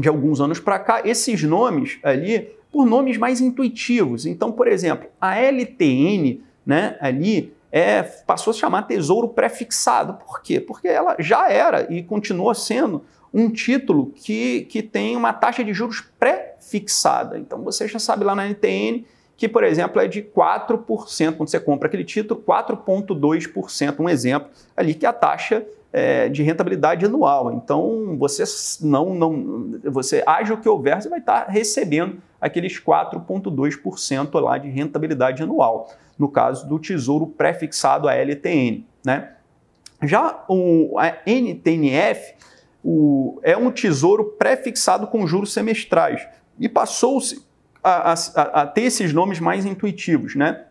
de 0.00 0.08
alguns 0.08 0.40
anos 0.40 0.58
para 0.58 0.78
cá 0.78 1.02
esses 1.04 1.42
nomes 1.42 1.98
ali 2.02 2.48
por 2.72 2.86
nomes 2.86 3.16
mais 3.16 3.40
intuitivos. 3.40 4.26
Então, 4.26 4.52
por 4.52 4.68
exemplo, 4.68 5.08
a 5.20 5.36
LTN 5.36 6.40
né, 6.64 6.96
ali 7.00 7.52
é, 7.72 8.02
passou 8.02 8.50
a 8.50 8.54
se 8.54 8.60
chamar 8.60 8.82
Tesouro 8.82 9.28
Prefixado. 9.28 10.14
Por 10.14 10.42
quê? 10.42 10.60
Porque 10.60 10.88
ela 10.88 11.16
já 11.18 11.50
era 11.50 11.92
e 11.92 12.02
continua 12.02 12.54
sendo 12.54 13.04
um 13.32 13.48
título 13.48 14.12
que, 14.14 14.62
que 14.62 14.82
tem 14.82 15.16
uma 15.16 15.32
taxa 15.32 15.62
de 15.62 15.72
juros 15.72 16.04
pré-fixada. 16.18 17.38
Então 17.38 17.62
você 17.62 17.86
já 17.86 17.98
sabe 17.98 18.24
lá 18.24 18.34
na 18.34 18.48
NTN 18.48 19.04
que, 19.36 19.48
por 19.48 19.64
exemplo, 19.64 20.00
é 20.00 20.06
de 20.06 20.22
4%, 20.22 21.36
quando 21.36 21.48
você 21.48 21.58
compra 21.58 21.88
aquele 21.88 22.04
título, 22.04 22.42
4,2%, 22.46 23.98
um 23.98 24.08
exemplo 24.08 24.50
ali 24.76 24.92
que 24.92 25.06
é 25.06 25.08
a 25.08 25.12
taxa 25.12 25.64
é, 25.92 26.28
de 26.28 26.42
rentabilidade 26.42 27.04
anual. 27.04 27.52
Então 27.52 28.16
você 28.18 28.44
não, 28.80 29.14
não 29.14 29.80
você 29.84 30.22
age 30.26 30.52
o 30.52 30.56
que 30.56 30.68
houver, 30.68 31.00
você 31.00 31.08
vai 31.08 31.18
estar 31.18 31.46
recebendo 31.48 32.22
aqueles 32.40 32.80
4,2% 32.80 34.40
lá 34.40 34.58
de 34.58 34.68
rentabilidade 34.68 35.42
anual 35.42 35.88
no 36.18 36.28
caso 36.28 36.68
do 36.68 36.78
tesouro 36.78 37.26
prefixado 37.26 38.08
à 38.08 38.14
LTN. 38.14 38.84
Né? 39.04 39.32
Já 40.02 40.44
o, 40.48 40.98
a 40.98 41.16
NTNF 41.26 42.34
o, 42.84 43.40
é 43.42 43.56
um 43.56 43.70
tesouro 43.70 44.24
prefixado 44.38 45.06
com 45.06 45.26
juros 45.26 45.52
semestrais 45.52 46.26
e 46.58 46.68
passou-se 46.68 47.42
a, 47.82 48.12
a, 48.12 48.62
a, 48.62 48.66
ter 48.66 48.82
esses 48.82 49.12
nomes 49.12 49.40
mais 49.40 49.64
intuitivos. 49.64 50.34
Né? 50.34 50.62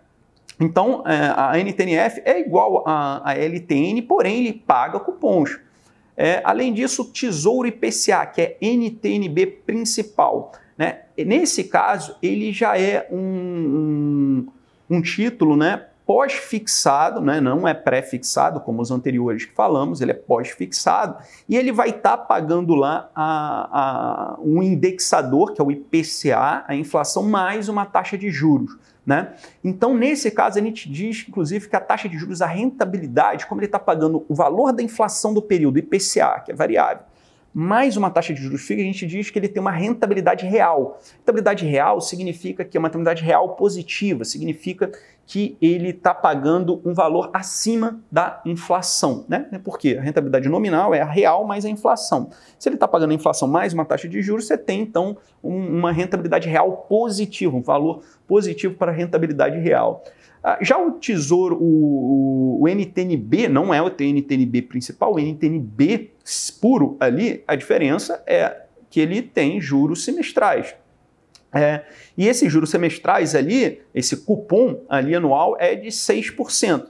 Então, 0.59 1.03
é, 1.05 1.33
a 1.35 1.57
NTNF 1.57 2.21
é 2.25 2.39
igual 2.39 2.83
à 2.85 3.33
LTN, 3.33 4.01
porém 4.01 4.39
ele 4.39 4.53
paga 4.53 4.99
cupons. 4.99 5.59
É, 6.17 6.41
além 6.43 6.73
disso, 6.73 7.05
Tesouro 7.05 7.67
IPCA, 7.67 8.25
que 8.25 8.41
é 8.41 8.57
NTNB 8.61 9.45
principal. 9.65 10.51
Né? 10.77 10.99
Nesse 11.17 11.63
caso, 11.63 12.17
ele 12.21 12.51
já 12.51 12.77
é 12.77 13.07
um, 13.09 13.17
um 13.17 14.47
um 14.89 15.01
título 15.01 15.55
né, 15.55 15.85
pós-fixado, 16.05 17.21
né, 17.21 17.39
não 17.39 17.67
é 17.67 17.73
pré-fixado 17.73 18.59
como 18.61 18.81
os 18.81 18.89
anteriores 18.89 19.45
que 19.45 19.53
falamos, 19.53 20.01
ele 20.01 20.11
é 20.11 20.15
pós-fixado, 20.15 21.17
e 21.47 21.55
ele 21.55 21.71
vai 21.71 21.89
estar 21.89 22.17
tá 22.17 22.23
pagando 22.23 22.73
lá 22.73 23.09
a, 23.13 23.69
a, 23.71 24.39
um 24.39 24.63
indexador, 24.63 25.53
que 25.53 25.61
é 25.61 25.63
o 25.63 25.69
IPCA, 25.69 26.65
a 26.67 26.75
inflação, 26.75 27.21
mais 27.21 27.69
uma 27.69 27.85
taxa 27.85 28.17
de 28.17 28.31
juros. 28.31 28.75
Né? 29.09 29.33
Então, 29.63 29.97
nesse 29.97 30.29
caso, 30.29 30.59
a 30.59 30.61
gente 30.61 30.87
diz, 30.87 31.25
inclusive, 31.27 31.67
que 31.67 31.75
a 31.75 31.79
taxa 31.79 32.07
de 32.07 32.15
juros, 32.15 32.43
a 32.43 32.45
rentabilidade, 32.45 33.47
como 33.47 33.59
ele 33.59 33.65
está 33.65 33.79
pagando 33.79 34.23
o 34.29 34.35
valor 34.35 34.71
da 34.71 34.83
inflação 34.83 35.33
do 35.33 35.41
período, 35.41 35.79
IPCA, 35.79 36.43
que 36.45 36.51
é 36.51 36.53
variável, 36.53 37.01
mais 37.53 37.97
uma 37.97 38.09
taxa 38.09 38.33
de 38.33 38.41
juros 38.41 38.61
fixa, 38.61 38.81
a 38.81 38.85
gente 38.85 39.07
diz 39.07 39.29
que 39.29 39.39
ele 39.39 39.47
tem 39.47 39.59
uma 39.59 39.71
rentabilidade 39.71 40.45
real. 40.45 40.99
Rentabilidade 41.17 41.65
real 41.65 41.99
significa 41.99 42.63
que 42.63 42.77
é 42.77 42.79
uma 42.79 42.87
rentabilidade 42.87 43.23
real 43.23 43.55
positiva, 43.55 44.23
significa 44.23 44.91
que 45.25 45.55
ele 45.61 45.89
está 45.89 46.11
pagando 46.13 46.81
um 46.83 46.93
valor 46.93 47.29
acima 47.33 47.99
da 48.11 48.41
inflação. 48.45 49.25
Né? 49.27 49.45
Por 49.63 49.77
quê? 49.77 49.95
A 49.99 50.01
rentabilidade 50.01 50.49
nominal 50.49 50.93
é 50.93 51.01
a 51.01 51.05
real 51.05 51.45
mais 51.45 51.65
a 51.65 51.69
inflação. 51.69 52.31
Se 52.57 52.67
ele 52.67 52.75
está 52.75 52.87
pagando 52.87 53.11
a 53.11 53.13
inflação 53.13 53.47
mais 53.47 53.71
uma 53.71 53.85
taxa 53.85 54.09
de 54.09 54.21
juros, 54.23 54.47
você 54.47 54.57
tem 54.57 54.81
então 54.81 55.17
um, 55.43 55.77
uma 55.77 55.91
rentabilidade 55.91 56.49
real 56.49 56.85
positiva, 56.89 57.55
um 57.55 57.61
valor 57.61 58.03
positivo 58.27 58.73
para 58.73 58.91
a 58.91 58.95
rentabilidade 58.95 59.59
real. 59.59 60.03
Ah, 60.43 60.57
já 60.61 60.77
o 60.77 60.91
Tesouro, 60.91 61.57
o, 61.59 62.61
o, 62.61 62.67
NTNB, 62.67 63.49
não 63.49 63.73
é 63.73 63.81
o 63.81 63.89
NTNB 63.89 64.61
principal, 64.63 65.13
o 65.13 65.19
NTNB 65.19 66.11
puro 66.61 66.95
ali, 66.99 67.43
a 67.47 67.55
diferença 67.55 68.23
é 68.25 68.61
que 68.89 68.99
ele 68.99 69.21
tem 69.21 69.59
juros 69.59 70.03
semestrais. 70.03 70.75
É, 71.51 71.83
e 72.17 72.27
esses 72.27 72.51
juros 72.51 72.69
semestrais 72.69 73.33
ali, 73.33 73.81
esse 73.93 74.17
cupom 74.17 74.81
ali 74.87 75.15
anual 75.15 75.57
é 75.59 75.75
de 75.75 75.89
6%. 75.89 76.85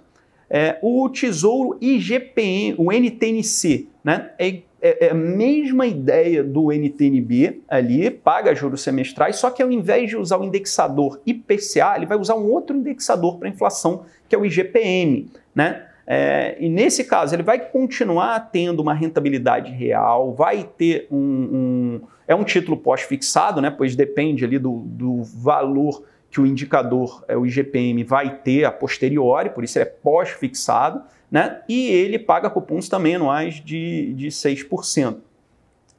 É, 0.50 0.78
o 0.82 1.08
Tesouro 1.10 1.78
IGPM, 1.80 2.76
o 2.78 2.92
NTNC, 2.92 3.88
né, 4.04 4.32
é 4.38 4.62
é, 4.82 5.08
é, 5.08 5.12
a 5.12 5.14
mesma 5.14 5.86
ideia 5.86 6.44
do 6.44 6.72
NTNB 6.72 7.62
ali, 7.68 8.10
paga 8.10 8.56
juros 8.56 8.82
semestrais, 8.82 9.36
só 9.36 9.50
que 9.50 9.62
ao 9.62 9.72
invés 9.72 10.10
de 10.10 10.18
usar 10.18 10.38
o 10.38 10.44
indexador 10.44 11.22
IPCA, 11.26 11.96
ele 11.98 12.06
vai 12.06 12.18
usar 12.18 12.36
um 12.36 12.50
outro 12.50 12.76
indexador 12.76 13.38
para 13.38 13.50
inflação, 13.50 14.06
que 14.28 14.36
é 14.36 14.40
o 14.40 14.46
IGPM, 14.46 15.30
né? 15.54 15.86
É, 16.12 16.58
e 16.60 16.68
nesse 16.68 17.04
caso, 17.04 17.36
ele 17.36 17.44
vai 17.44 17.60
continuar 17.60 18.40
tendo 18.52 18.80
uma 18.80 18.96
rentabilidade 18.96 19.72
real, 19.72 20.34
vai 20.34 20.68
ter 20.78 21.08
um. 21.12 21.18
um 21.18 22.02
é 22.28 22.34
um 22.34 22.44
título 22.44 22.78
pós-fixado, 22.78 23.62
né? 23.62 23.70
Pois 23.70 23.96
depende 23.96 24.44
ali 24.44 24.58
do, 24.58 24.84
do 24.86 25.24
valor 25.24 26.04
que 26.32 26.40
o 26.40 26.46
indicador, 26.46 27.24
é, 27.28 27.38
o 27.38 27.46
IGPM, 27.46 28.04
vai 28.04 28.38
ter 28.38 28.66
a 28.66 28.72
posteriori, 28.72 29.50
por 29.50 29.64
isso 29.64 29.78
ele 29.78 29.86
é 29.86 29.94
pós-fixado 30.02 31.02
né? 31.32 31.62
e 31.68 31.88
ele 31.88 32.18
paga 32.18 32.50
cupons 32.50 32.90
também 32.90 33.16
anuais 33.16 33.56
de, 33.56 34.14
de 34.14 34.28
6%. 34.28 35.18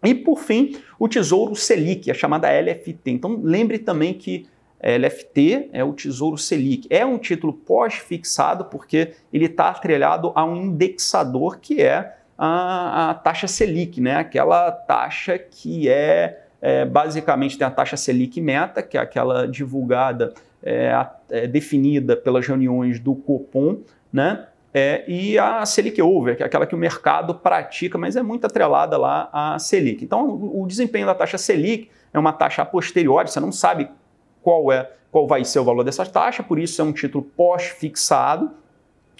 E, 0.02 0.14
por 0.14 0.38
fim, 0.38 0.76
o 0.98 1.06
Tesouro 1.08 1.54
Selic, 1.54 2.10
a 2.10 2.14
chamada 2.14 2.48
LFT. 2.48 3.10
Então, 3.10 3.38
lembre 3.42 3.78
também 3.78 4.14
que 4.14 4.46
LFT 4.82 5.68
é 5.72 5.84
o 5.84 5.92
Tesouro 5.92 6.38
Selic. 6.38 6.86
É 6.88 7.04
um 7.04 7.18
título 7.18 7.52
pós-fixado 7.52 8.64
porque 8.64 9.12
ele 9.32 9.44
está 9.44 9.68
atrelado 9.68 10.32
a 10.34 10.44
um 10.44 10.56
indexador 10.56 11.58
que 11.58 11.82
é 11.82 12.16
a, 12.36 13.10
a, 13.10 13.14
taxa 13.14 13.46
Selic, 13.46 14.00
né? 14.00 14.16
aquela 14.16 14.72
taxa 14.72 15.38
que 15.38 15.86
é, 15.90 16.44
é, 16.62 16.86
basicamente 16.86 17.58
tem 17.58 17.66
a 17.66 17.70
taxa 17.70 17.98
Selic 17.98 18.40
meta, 18.40 18.82
que 18.82 18.96
é 18.96 19.00
aquela 19.00 19.46
divulgada, 19.46 20.32
é, 20.62 21.06
é, 21.28 21.46
definida 21.46 22.16
pelas 22.16 22.46
reuniões 22.46 22.98
do 22.98 23.14
Copom, 23.14 23.80
né? 24.10 24.46
É, 24.72 25.04
e 25.08 25.36
a 25.36 25.66
Selic 25.66 26.00
Over, 26.00 26.36
que 26.36 26.42
é 26.42 26.46
aquela 26.46 26.64
que 26.64 26.74
o 26.74 26.78
mercado 26.78 27.34
pratica, 27.34 27.98
mas 27.98 28.14
é 28.14 28.22
muito 28.22 28.46
atrelada 28.46 28.96
lá 28.96 29.28
à 29.32 29.58
Selic. 29.58 30.04
Então, 30.04 30.28
o 30.28 30.64
desempenho 30.66 31.06
da 31.06 31.14
taxa 31.14 31.36
Selic 31.36 31.90
é 32.12 32.18
uma 32.18 32.32
taxa 32.32 32.62
a 32.62 32.64
posteriori, 32.64 33.30
você 33.30 33.40
não 33.40 33.50
sabe 33.50 33.88
qual 34.42 34.70
é 34.70 34.90
qual 35.10 35.26
vai 35.26 35.44
ser 35.44 35.58
o 35.58 35.64
valor 35.64 35.82
dessa 35.82 36.06
taxa, 36.06 36.42
por 36.42 36.58
isso 36.58 36.80
é 36.80 36.84
um 36.84 36.92
título 36.92 37.24
pós-fixado, 37.36 38.50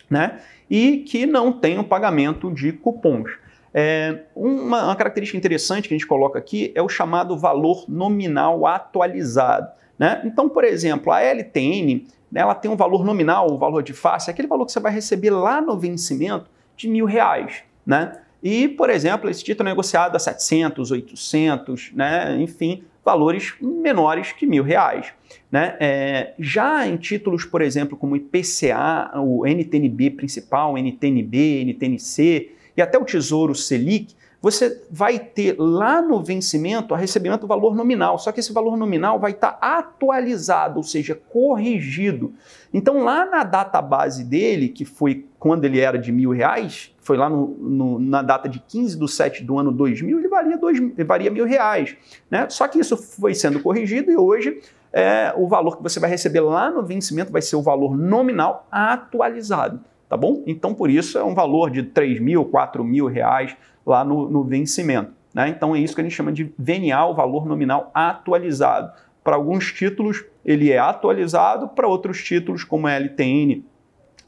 né? 0.09 0.41
E 0.69 0.99
que 0.99 1.27
não 1.27 1.53
tem 1.53 1.79
o 1.79 1.85
pagamento 1.85 2.53
de 2.53 2.73
cupons. 2.73 3.31
É, 3.75 4.21
uma, 4.35 4.85
uma 4.85 4.97
característica 4.97 5.37
interessante 5.37 5.89
que 5.89 5.95
a 5.95 5.99
gente 5.99 6.07
coloca 6.07 6.39
aqui 6.39 6.73
é 6.75 6.83
o 6.83 6.89
chamado 6.89 7.37
valor 7.37 7.85
nominal 7.89 8.67
atualizado. 8.67 9.69
Né? 9.99 10.23
Então, 10.25 10.49
por 10.49 10.65
exemplo, 10.65 11.13
a 11.13 11.21
LTN 11.21 12.07
ela 12.35 12.55
tem 12.55 12.71
um 12.71 12.77
valor 12.77 13.05
nominal, 13.05 13.51
o 13.51 13.59
valor 13.59 13.83
de 13.83 13.93
face, 13.93 14.31
é 14.31 14.33
aquele 14.33 14.49
valor 14.49 14.66
que 14.66 14.73
você 14.73 14.81
vai 14.81 14.93
receber 14.93 15.31
lá 15.31 15.61
no 15.61 15.79
vencimento 15.79 16.49
de 16.77 16.88
mil 16.88 17.05
reais. 17.05 17.62
Né? 17.85 18.12
E, 18.43 18.69
por 18.69 18.88
exemplo, 18.88 19.29
esse 19.29 19.43
título 19.43 19.69
é 19.69 19.73
negociado 19.73 20.16
a 20.16 20.19
700, 20.19 20.90
800, 20.90 21.93
né? 21.93 22.40
enfim, 22.40 22.85
valores 23.05 23.55
menores 23.61 24.33
que 24.33 24.47
mil 24.47 24.62
reais. 24.62 25.12
Né? 25.51 25.77
É, 25.81 26.35
já 26.38 26.87
em 26.87 26.97
títulos, 26.97 27.45
por 27.45 27.61
exemplo, 27.61 27.97
como 27.97 28.16
IPCA, 28.16 29.11
o 29.16 29.47
NTNB 29.47 30.11
principal, 30.11 30.79
NTNB, 30.79 31.64
NTNC 31.64 32.53
e 32.77 32.83
até 32.83 32.99
o 32.99 33.05
Tesouro 33.05 33.55
Selic, 33.55 34.14
você 34.42 34.83
vai 34.90 35.18
ter 35.18 35.57
lá 35.59 36.00
no 36.00 36.22
vencimento 36.22 36.94
a 36.94 36.96
recebimento 36.96 37.42
do 37.42 37.46
valor 37.46 37.74
nominal, 37.74 38.18
só 38.18 38.33
que 38.33 38.40
esse 38.40 38.53
valor 38.53 38.76
nominal 38.76 39.18
vai 39.18 39.33
estar 39.33 39.59
atualizado, 39.61 40.79
ou 40.79 40.83
seja, 40.83 41.14
corrigido. 41.14 42.33
Então, 42.72 43.05
lá 43.05 43.26
na 43.26 43.44
data 43.44 43.83
base 43.83 44.24
dele, 44.24 44.68
que 44.68 44.85
foi 44.85 45.26
quando 45.38 45.64
ele 45.64 45.81
era 45.81 45.98
de 45.98 46.11
mil 46.11 46.31
reais, 46.31 46.94
foi 47.00 47.16
lá 47.16 47.29
no, 47.29 47.48
no, 47.59 47.98
na 47.98 48.22
data 48.22 48.48
de 48.48 48.61
15 48.61 48.98
de 48.98 49.11
7 49.11 49.44
do 49.44 49.59
ano 49.59 49.72
2000, 49.72 50.18
ele 50.18 50.29
valia, 50.29 50.57
dois, 50.57 50.79
ele 50.79 51.05
valia 51.05 51.31
mil 51.31 51.44
reais. 51.44 51.96
Né? 52.31 52.48
Só 52.48 52.66
que 52.66 52.79
isso 52.79 52.96
foi 52.96 53.35
sendo 53.35 53.61
corrigido 53.61 54.11
e 54.11 54.16
hoje 54.16 54.61
é, 54.92 55.33
o 55.37 55.48
valor 55.48 55.76
que 55.76 55.83
você 55.83 56.00
vai 56.00 56.11
receber 56.11 56.40
lá 56.40 56.70
no 56.70 56.83
vencimento 56.83 57.33
vai 57.33 57.42
ser 57.42 57.57
o 57.57 57.62
valor 57.62 57.96
nominal 57.96 58.66
atualizado. 58.70 59.81
Tá 60.11 60.16
bom? 60.16 60.42
Então, 60.44 60.75
por 60.75 60.90
isso, 60.90 61.16
é 61.16 61.23
um 61.23 61.35
valor 61.37 61.70
de 61.70 61.85
3 61.85 62.18
mil, 62.18 62.44
4 62.44 62.83
mil 62.83 63.07
reais 63.07 63.57
lá 63.87 64.05
no, 64.05 64.29
no 64.29 64.42
vencimento. 64.42 65.12
Né? 65.33 65.49
Então, 65.51 65.77
é 65.77 65.79
isso 65.79 65.94
que 65.94 66.01
a 66.01 66.05
gente 66.05 66.16
chama 66.16 66.33
de 66.33 66.53
VNA, 66.59 67.07
o 67.07 67.14
valor 67.14 67.46
nominal 67.46 67.92
atualizado. 67.94 68.92
Para 69.23 69.37
alguns 69.37 69.73
títulos, 69.73 70.25
ele 70.44 70.73
é 70.73 70.79
atualizado, 70.79 71.68
para 71.68 71.87
outros 71.87 72.25
títulos, 72.25 72.64
como 72.64 72.88
LTN, 72.88 73.64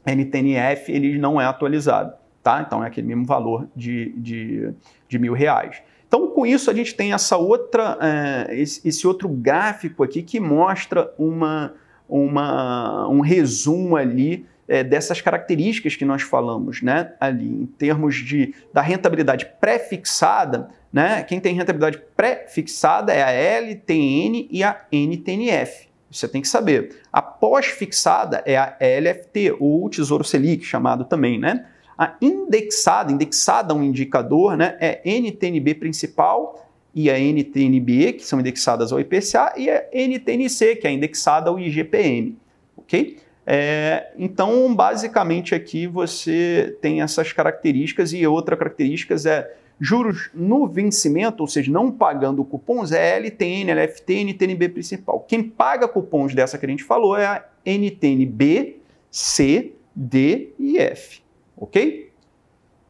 NTNF, 0.05 0.89
ele 0.89 1.19
não 1.19 1.41
é 1.41 1.45
atualizado. 1.45 2.13
Tá? 2.41 2.63
Então, 2.65 2.81
é 2.81 2.87
aquele 2.87 3.07
mesmo 3.07 3.25
valor 3.25 3.67
de, 3.75 4.13
de, 4.15 4.73
de 5.09 5.19
mil 5.19 5.33
reais. 5.33 5.83
Então, 6.07 6.29
com 6.29 6.45
isso, 6.45 6.71
a 6.71 6.73
gente 6.73 6.95
tem 6.95 7.11
essa 7.11 7.35
outra, 7.35 7.97
é, 7.99 8.55
esse, 8.57 9.05
outro 9.05 9.27
gráfico 9.27 10.01
aqui 10.01 10.23
que 10.23 10.39
mostra 10.39 11.13
uma, 11.17 11.73
uma, 12.07 13.05
um 13.09 13.19
resumo 13.19 13.97
ali 13.97 14.45
é, 14.67 14.83
dessas 14.83 15.21
características 15.21 15.95
que 15.95 16.05
nós 16.05 16.21
falamos 16.21 16.81
né, 16.81 17.13
ali, 17.19 17.47
em 17.47 17.65
termos 17.65 18.15
de, 18.15 18.53
da 18.73 18.81
rentabilidade 18.81 19.47
pré-fixada. 19.59 20.69
Né, 20.91 21.23
quem 21.23 21.39
tem 21.39 21.55
rentabilidade 21.55 22.01
pré-fixada 22.15 23.11
é 23.11 23.23
a 23.23 23.31
LTN 23.31 24.47
e 24.49 24.63
a 24.63 24.85
NTNF. 24.91 25.87
Você 26.11 26.27
tem 26.27 26.41
que 26.41 26.47
saber. 26.47 27.01
A 27.11 27.21
pós-fixada 27.21 28.43
é 28.45 28.55
a 28.55 28.77
LFT, 28.79 29.55
ou 29.59 29.89
Tesouro 29.89 30.23
Selic, 30.23 30.63
chamado 30.63 31.05
também, 31.05 31.39
né? 31.39 31.65
A 31.97 32.15
indexada, 32.21 33.11
indexada 33.11 33.73
a 33.73 33.75
um 33.75 33.83
indicador, 33.83 34.55
né, 34.55 34.77
é 34.79 35.01
NTNB 35.05 35.75
principal 35.75 36.69
e 36.93 37.09
a 37.09 37.17
NTNB, 37.17 38.13
que 38.13 38.25
são 38.25 38.39
indexadas 38.39 38.91
ao 38.91 38.99
IPCA, 38.99 39.53
e 39.57 39.69
a 39.69 39.85
NTNC, 39.91 40.75
que 40.75 40.87
é 40.87 40.91
indexada 40.91 41.49
ao 41.49 41.59
IGPM, 41.59 42.37
ok? 42.77 43.17
É, 43.45 44.11
então, 44.17 44.73
basicamente 44.73 45.53
aqui 45.53 45.85
você 45.85 46.77
tem 46.81 47.01
essas 47.01 47.33
características 47.33 48.13
e 48.13 48.25
outra 48.25 48.55
característica 48.55 49.15
é 49.29 49.53
juros 49.79 50.29
no 50.33 50.67
vencimento, 50.67 51.41
ou 51.41 51.47
seja, 51.47 51.71
não 51.71 51.91
pagando 51.91 52.45
cupons, 52.45 52.91
é 52.91 53.17
LTN, 53.17 53.73
LFT, 53.73 54.23
NTNB 54.23 54.69
principal. 54.69 55.19
Quem 55.27 55.43
paga 55.43 55.87
cupons 55.87 56.33
dessa 56.33 56.57
que 56.57 56.65
a 56.65 56.69
gente 56.69 56.83
falou 56.83 57.17
é 57.17 57.25
a 57.25 57.45
NTNB, 57.65 58.77
C, 59.11 59.73
D 59.95 60.53
e 60.57 60.77
F 60.77 61.23
ok? 61.63 62.11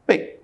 Bem, 0.07 0.35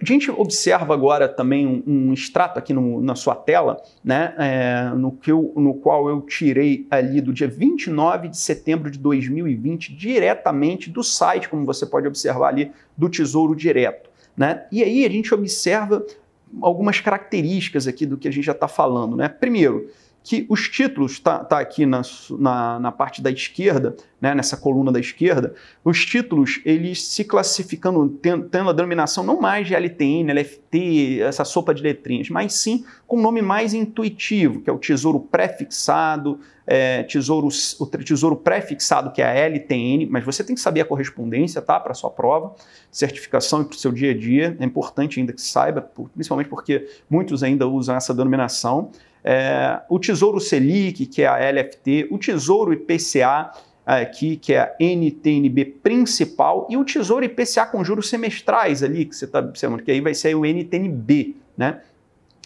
a 0.00 0.04
gente 0.04 0.30
observa 0.30 0.94
agora 0.94 1.28
também 1.28 1.66
um, 1.66 1.82
um 1.86 2.12
extrato 2.12 2.58
aqui 2.58 2.72
no, 2.72 3.00
na 3.00 3.14
sua 3.14 3.34
tela, 3.34 3.82
né, 4.02 4.34
é, 4.38 4.96
no, 4.96 5.12
que 5.12 5.30
eu, 5.30 5.52
no 5.56 5.74
qual 5.74 6.08
eu 6.08 6.20
tirei 6.22 6.86
ali 6.90 7.20
do 7.20 7.32
dia 7.32 7.48
29 7.48 8.28
de 8.28 8.38
setembro 8.38 8.90
de 8.90 8.98
2020, 8.98 9.94
diretamente 9.94 10.90
do 10.90 11.02
site, 11.02 11.48
como 11.48 11.66
você 11.66 11.84
pode 11.84 12.06
observar 12.06 12.48
ali, 12.48 12.72
do 12.96 13.08
Tesouro 13.08 13.54
Direto. 13.54 14.10
Né? 14.36 14.64
E 14.72 14.82
aí 14.82 15.04
a 15.04 15.10
gente 15.10 15.34
observa 15.34 16.04
algumas 16.60 17.00
características 17.00 17.86
aqui 17.86 18.06
do 18.06 18.16
que 18.16 18.28
a 18.28 18.30
gente 18.30 18.44
já 18.44 18.52
está 18.52 18.68
falando. 18.68 19.16
Né? 19.16 19.28
Primeiro, 19.28 19.90
que 20.24 20.46
os 20.48 20.68
títulos, 20.68 21.12
está 21.12 21.40
tá 21.40 21.58
aqui 21.58 21.84
na, 21.84 22.02
na, 22.38 22.78
na, 22.78 22.92
parte 22.92 23.20
da 23.20 23.30
esquerda, 23.30 23.96
né, 24.20 24.34
nessa 24.34 24.56
coluna 24.56 24.92
da 24.92 25.00
esquerda, 25.00 25.54
os 25.84 26.04
títulos, 26.06 26.60
eles 26.64 27.04
se 27.04 27.24
classificando, 27.24 28.08
tendo, 28.08 28.70
a 28.70 28.72
denominação 28.72 29.24
não 29.24 29.40
mais 29.40 29.66
de 29.66 29.74
LTN, 29.74 30.32
LFT, 30.32 31.20
essa 31.22 31.44
sopa 31.44 31.74
de 31.74 31.82
letrinhas, 31.82 32.30
mas 32.30 32.54
sim 32.54 32.84
com 33.06 33.18
um 33.18 33.20
nome 33.20 33.42
mais 33.42 33.74
intuitivo, 33.74 34.60
que 34.60 34.70
é 34.70 34.72
o 34.72 34.78
tesouro 34.78 35.18
pré-fixado, 35.18 36.38
é, 36.64 37.02
tesouro, 37.02 37.48
o 37.80 37.86
tesouro 37.86 38.36
pré-fixado, 38.36 39.10
que 39.10 39.20
é 39.20 39.26
a 39.26 39.34
LTN, 39.48 40.06
mas 40.08 40.24
você 40.24 40.44
tem 40.44 40.54
que 40.54 40.60
saber 40.60 40.82
a 40.82 40.84
correspondência, 40.84 41.60
tá, 41.60 41.80
para 41.80 41.94
sua 41.94 42.10
prova, 42.10 42.54
certificação 42.92 43.62
e 43.62 43.64
para 43.64 43.74
o 43.74 43.78
seu 43.78 43.90
dia 43.90 44.12
a 44.12 44.16
dia, 44.16 44.56
é 44.58 44.64
importante 44.64 45.18
ainda 45.18 45.32
que 45.32 45.42
saiba, 45.42 45.82
principalmente 46.14 46.48
porque 46.48 46.88
muitos 47.10 47.42
ainda 47.42 47.66
usam 47.66 47.96
essa 47.96 48.14
denominação, 48.14 48.90
é, 49.24 49.80
o 49.88 49.98
Tesouro 49.98 50.40
Selic, 50.40 51.06
que 51.06 51.22
é 51.22 51.26
a 51.26 51.50
LFT, 51.50 52.08
o 52.10 52.18
Tesouro 52.18 52.72
IPCA, 52.72 53.50
aqui, 53.84 54.36
que 54.36 54.54
é 54.54 54.60
a 54.60 54.76
NTNB 54.78 55.64
principal, 55.82 56.66
e 56.70 56.76
o 56.76 56.84
Tesouro 56.84 57.24
IPCA 57.24 57.66
com 57.66 57.84
juros 57.84 58.08
semestrais 58.08 58.82
ali, 58.82 59.04
que 59.04 59.14
você 59.14 59.24
está 59.24 59.40
observando, 59.40 59.82
que 59.82 59.90
aí 59.90 60.00
vai 60.00 60.14
ser 60.14 60.34
o 60.34 60.44
NTNB, 60.44 61.36
né? 61.56 61.80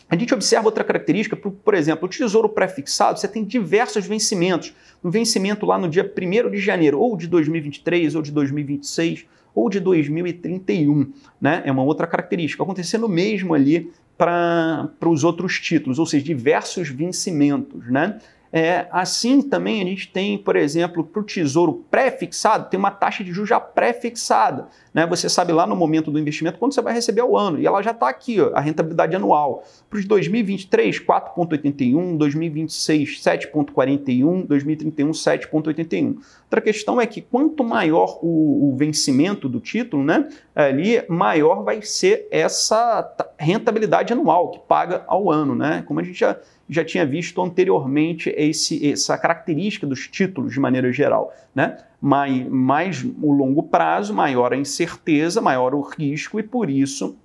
A 0.08 0.16
gente 0.16 0.32
observa 0.32 0.66
outra 0.66 0.84
característica, 0.84 1.36
por, 1.36 1.50
por 1.50 1.74
exemplo, 1.74 2.06
o 2.06 2.08
tesouro 2.08 2.48
pré-fixado, 2.48 3.18
você 3.18 3.26
tem 3.26 3.42
diversos 3.44 4.06
vencimentos. 4.06 4.72
Um 5.02 5.10
vencimento 5.10 5.66
lá 5.66 5.76
no 5.76 5.88
dia 5.88 6.04
1 6.04 6.50
de 6.50 6.58
janeiro, 6.58 7.00
ou 7.00 7.16
de 7.16 7.26
2023, 7.26 8.14
ou 8.14 8.22
de 8.22 8.30
2026, 8.30 9.26
ou 9.52 9.68
de 9.68 9.80
2031. 9.80 11.12
Né? 11.40 11.62
É 11.64 11.72
uma 11.72 11.82
outra 11.82 12.06
característica. 12.06 12.62
Acontecendo 12.62 13.08
mesmo 13.08 13.52
ali 13.52 13.90
para 14.16 14.88
os 15.04 15.24
outros 15.24 15.60
títulos, 15.60 15.98
ou 15.98 16.06
seja, 16.06 16.24
diversos 16.24 16.88
vencimentos. 16.88 17.86
Né? 17.90 18.18
É, 18.52 18.86
assim 18.90 19.42
também 19.42 19.82
a 19.82 19.84
gente 19.84 20.08
tem, 20.08 20.38
por 20.38 20.56
exemplo, 20.56 21.04
para 21.04 21.20
o 21.20 21.24
tesouro 21.24 21.84
pré-fixado, 21.90 22.70
tem 22.70 22.78
uma 22.78 22.90
taxa 22.90 23.22
de 23.22 23.32
juros 23.32 23.48
já 23.48 23.60
pré-fixada. 23.60 24.68
Né? 24.94 25.06
Você 25.06 25.28
sabe 25.28 25.52
lá 25.52 25.66
no 25.66 25.76
momento 25.76 26.10
do 26.10 26.18
investimento 26.18 26.58
quando 26.58 26.72
você 26.72 26.80
vai 26.80 26.94
receber 26.94 27.20
ao 27.20 27.36
ano, 27.36 27.58
e 27.58 27.66
ela 27.66 27.82
já 27.82 27.90
está 27.90 28.08
aqui, 28.08 28.40
ó, 28.40 28.52
a 28.54 28.60
rentabilidade 28.60 29.14
anual. 29.14 29.64
Para 29.96 30.00
os 30.00 30.04
2023, 30.04 31.00
4,81, 31.00 32.18
2026, 32.18 33.18
7,41, 33.22 34.46
2031, 34.46 35.10
7,81. 35.10 36.16
Outra 36.44 36.60
questão 36.60 37.00
é 37.00 37.06
que 37.06 37.22
quanto 37.22 37.64
maior 37.64 38.18
o, 38.22 38.68
o 38.68 38.76
vencimento 38.76 39.48
do 39.48 39.58
título, 39.58 40.04
né, 40.04 40.28
ali 40.54 41.02
maior 41.08 41.64
vai 41.64 41.80
ser 41.80 42.28
essa 42.30 43.10
rentabilidade 43.38 44.12
anual 44.12 44.50
que 44.50 44.58
paga 44.68 45.02
ao 45.06 45.30
ano. 45.30 45.54
Né? 45.54 45.82
Como 45.86 45.98
a 45.98 46.02
gente 46.02 46.20
já 46.20 46.38
já 46.68 46.84
tinha 46.84 47.06
visto 47.06 47.40
anteriormente 47.40 48.28
esse, 48.36 48.90
essa 48.90 49.16
característica 49.16 49.86
dos 49.86 50.08
títulos 50.08 50.52
de 50.52 50.58
maneira 50.58 50.92
geral. 50.92 51.32
Né? 51.54 51.78
Mais, 52.00 52.48
mais 52.48 53.04
o 53.22 53.32
longo 53.32 53.62
prazo, 53.62 54.12
maior 54.12 54.52
a 54.52 54.56
incerteza, 54.56 55.40
maior 55.40 55.76
o 55.76 55.80
risco 55.80 56.40
e 56.40 56.42
por 56.42 56.68
isso 56.68 57.16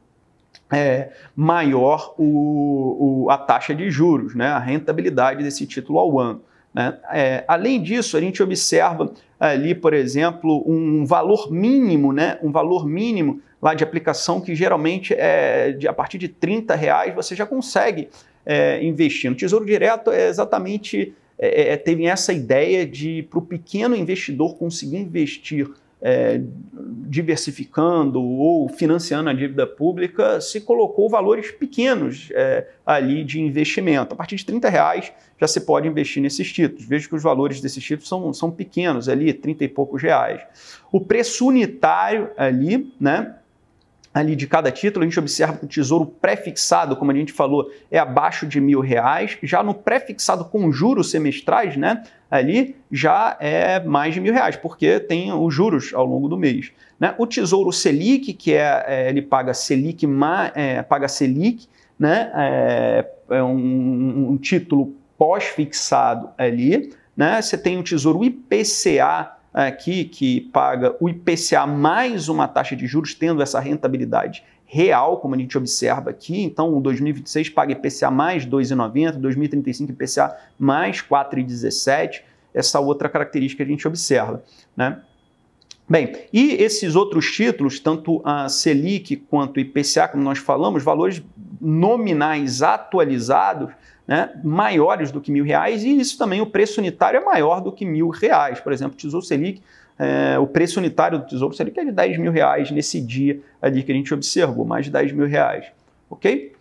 é, 0.72 1.10
maior 1.36 2.16
o, 2.18 3.26
o, 3.26 3.30
a 3.30 3.38
taxa 3.38 3.76
de 3.76 3.90
juros, 3.90 4.34
né? 4.34 4.48
a 4.48 4.60
rentabilidade 4.60 5.44
desse 5.44 5.66
título 5.68 6.00
ao 6.00 6.20
ano. 6.20 6.42
Né? 6.74 6.98
É, 7.12 7.44
além 7.48 7.82
disso, 7.82 8.16
a 8.16 8.22
gente 8.22 8.42
observa 8.42 9.12
ali, 9.40 9.76
por 9.76 9.94
exemplo, 9.94 10.64
um 10.66 11.06
valor 11.06 11.52
mínimo, 11.52 12.14
né? 12.14 12.40
um 12.42 12.52
valor 12.52 12.88
mínimo 12.88 13.42
lá 13.62 13.74
de 13.74 13.84
aplicação 13.84 14.40
que 14.40 14.56
geralmente 14.56 15.14
é 15.14 15.74
de, 15.74 15.88
a 15.88 15.94
partir 15.94 16.18
de 16.18 16.28
30 16.28 16.74
reais 16.74 17.14
você 17.14 17.36
já 17.36 17.46
consegue 17.46 18.10
é, 18.46 18.84
investindo. 18.84 19.36
Tesouro 19.36 19.66
Direto 19.66 20.10
é 20.10 20.28
exatamente 20.28 21.14
é, 21.38 21.62
é, 21.62 21.74
é 21.74 21.78
teve 21.78 22.06
essa 22.06 22.32
ideia 22.32 22.86
de 22.86 23.24
para 23.24 23.40
o 23.40 23.42
pequeno 23.42 23.96
investidor 23.96 24.56
conseguir 24.56 24.98
investir 24.98 25.70
é, 26.02 26.42
diversificando 27.08 28.22
ou 28.22 28.68
financiando 28.70 29.30
a 29.30 29.34
dívida 29.34 29.68
pública, 29.68 30.42
se 30.42 30.62
colocou 30.62 31.10
valores 31.10 31.52
pequenos 31.52 32.30
é, 32.32 32.68
ali 32.86 33.24
de 33.24 33.40
investimento. 33.40 34.14
A 34.14 34.18
partir 34.18 34.36
de 34.36 34.46
30 34.46 34.70
reais 34.70 35.12
já 35.40 35.48
se 35.48 35.62
pode 35.62 35.88
investir 35.88 36.22
nesses 36.22 36.52
títulos. 36.52 36.86
Vejo 36.86 37.10
que 37.10 37.16
os 37.16 37.24
valores 37.24 37.62
desses 37.62 37.84
títulos 37.84 38.08
são, 38.08 38.34
são 38.34 38.50
pequenos 38.50 39.10
ali, 39.10 39.34
30 39.34 39.64
e 39.64 39.68
poucos 39.68 40.02
reais. 40.02 40.42
O 40.92 41.00
preço 41.02 41.48
unitário 41.48 42.30
ali, 42.38 42.92
né? 43.00 43.36
Ali 44.14 44.36
de 44.36 44.46
cada 44.46 44.72
título, 44.72 45.04
a 45.04 45.08
gente 45.08 45.20
observa 45.20 45.58
que 45.58 45.66
o 45.66 45.68
tesouro 45.68 46.06
pré-fixado, 46.06 46.96
como 46.98 47.12
a 47.12 47.16
gente 47.16 47.32
falou, 47.32 47.72
é 47.90 47.98
abaixo 47.98 48.46
de 48.46 48.60
mil 48.60 48.82
reais. 48.82 49.38
Já 49.42 49.64
no 49.64 49.74
pré-fixado 49.74 50.46
com 50.46 50.72
juros 50.72 51.12
semestrais, 51.12 51.78
né, 51.78 52.04
ali 52.30 52.76
já 52.92 53.38
é 53.40 53.80
mais 53.80 54.14
de 54.14 54.20
mil 54.20 54.34
reais, 54.34 54.58
porque 54.58 55.00
tem 55.00 55.32
os 55.32 55.54
juros 55.54 55.94
ao 55.94 56.06
longo 56.06 56.28
do 56.28 56.38
mês. 56.38 56.72
Né? 57.00 57.16
O 57.18 57.26
tesouro 57.26 57.72
Selic, 57.72 58.34
que 58.34 58.54
é, 58.54 58.84
é 58.88 59.10
ele 59.10 59.22
paga 59.22 59.54
Selic, 59.54 60.06
é, 60.56 60.82
paga 60.82 61.08
Selic, 61.08 61.68
né, 61.98 62.32
é, 62.36 63.12
é 63.30 63.44
um, 63.44 64.32
um 64.32 64.38
título 64.38 64.94
pós-fixado 65.18 66.30
ali. 66.38 66.94
Né? 67.16 67.42
Você 67.42 67.58
tem 67.58 67.78
o 67.78 67.84
tesouro 67.84 68.26
IPCA 68.26 69.38
aqui 69.54 70.06
que 70.06 70.42
paga 70.42 70.96
o 71.00 71.10
IPCA 71.10 71.66
mais 71.68 72.30
uma 72.30 72.48
taxa 72.48 72.76
de 72.76 72.88
juros, 72.88 73.14
tendo 73.14 73.42
essa 73.42 73.60
rentabilidade 73.60 74.44
real, 74.66 75.18
como 75.18 75.36
a 75.36 75.38
gente 75.38 75.58
observa 75.58 76.10
aqui. 76.10 76.42
Então, 76.42 76.74
o 76.78 76.80
2026 76.80 77.50
paga 77.50 77.74
IPCA 77.74 78.10
mais 78.10 78.46
2,90, 78.46 79.18
2035 79.18 79.92
IPCA 79.92 80.38
mais 80.58 81.02
4,17. 81.02 82.22
Essa 82.54 82.80
outra 82.80 83.10
característica 83.10 83.64
a 83.64 83.68
gente 83.68 83.88
observa, 83.88 84.44
né? 84.76 85.02
Bem, 85.90 86.14
e 86.32 86.54
esses 86.54 86.96
outros 86.96 87.30
títulos, 87.32 87.78
tanto 87.82 88.22
a 88.24 88.48
Selic 88.48 89.18
quanto 89.30 89.58
o 89.58 89.60
IPCA, 89.60 90.08
como 90.08 90.24
nós 90.24 90.40
falamos, 90.40 90.84
valores 90.84 91.22
nominais 91.60 92.62
atualizados, 92.62 93.74
né, 94.12 94.30
maiores 94.44 95.10
do 95.10 95.22
que 95.22 95.32
mil 95.32 95.46
reais, 95.46 95.86
e 95.86 95.98
isso 95.98 96.18
também 96.18 96.42
o 96.42 96.46
preço 96.46 96.82
unitário 96.82 97.18
é 97.18 97.24
maior 97.24 97.62
do 97.62 97.72
que 97.72 97.86
mil 97.86 98.10
reais. 98.10 98.60
Por 98.60 98.74
exemplo, 98.74 98.98
Tesouro 98.98 99.26
Selic, 99.26 99.62
é, 99.98 100.38
o 100.38 100.46
preço 100.46 100.82
unitário 100.82 101.18
do 101.18 101.26
Tesouro 101.26 101.56
Selic 101.56 101.80
é 101.80 101.86
de 101.86 101.94
10 101.94 102.18
mil 102.18 102.30
reais 102.30 102.72
nesse 102.72 103.00
dia 103.00 103.40
ali 103.62 103.82
que 103.84 103.90
a 103.90 103.96
gente 103.96 104.14
observou, 104.14 104.66
mais 104.66 104.84
de 104.84 104.92
10 104.92 105.14
mil 105.14 105.28
reais, 105.28 105.68
ok? 106.10 106.52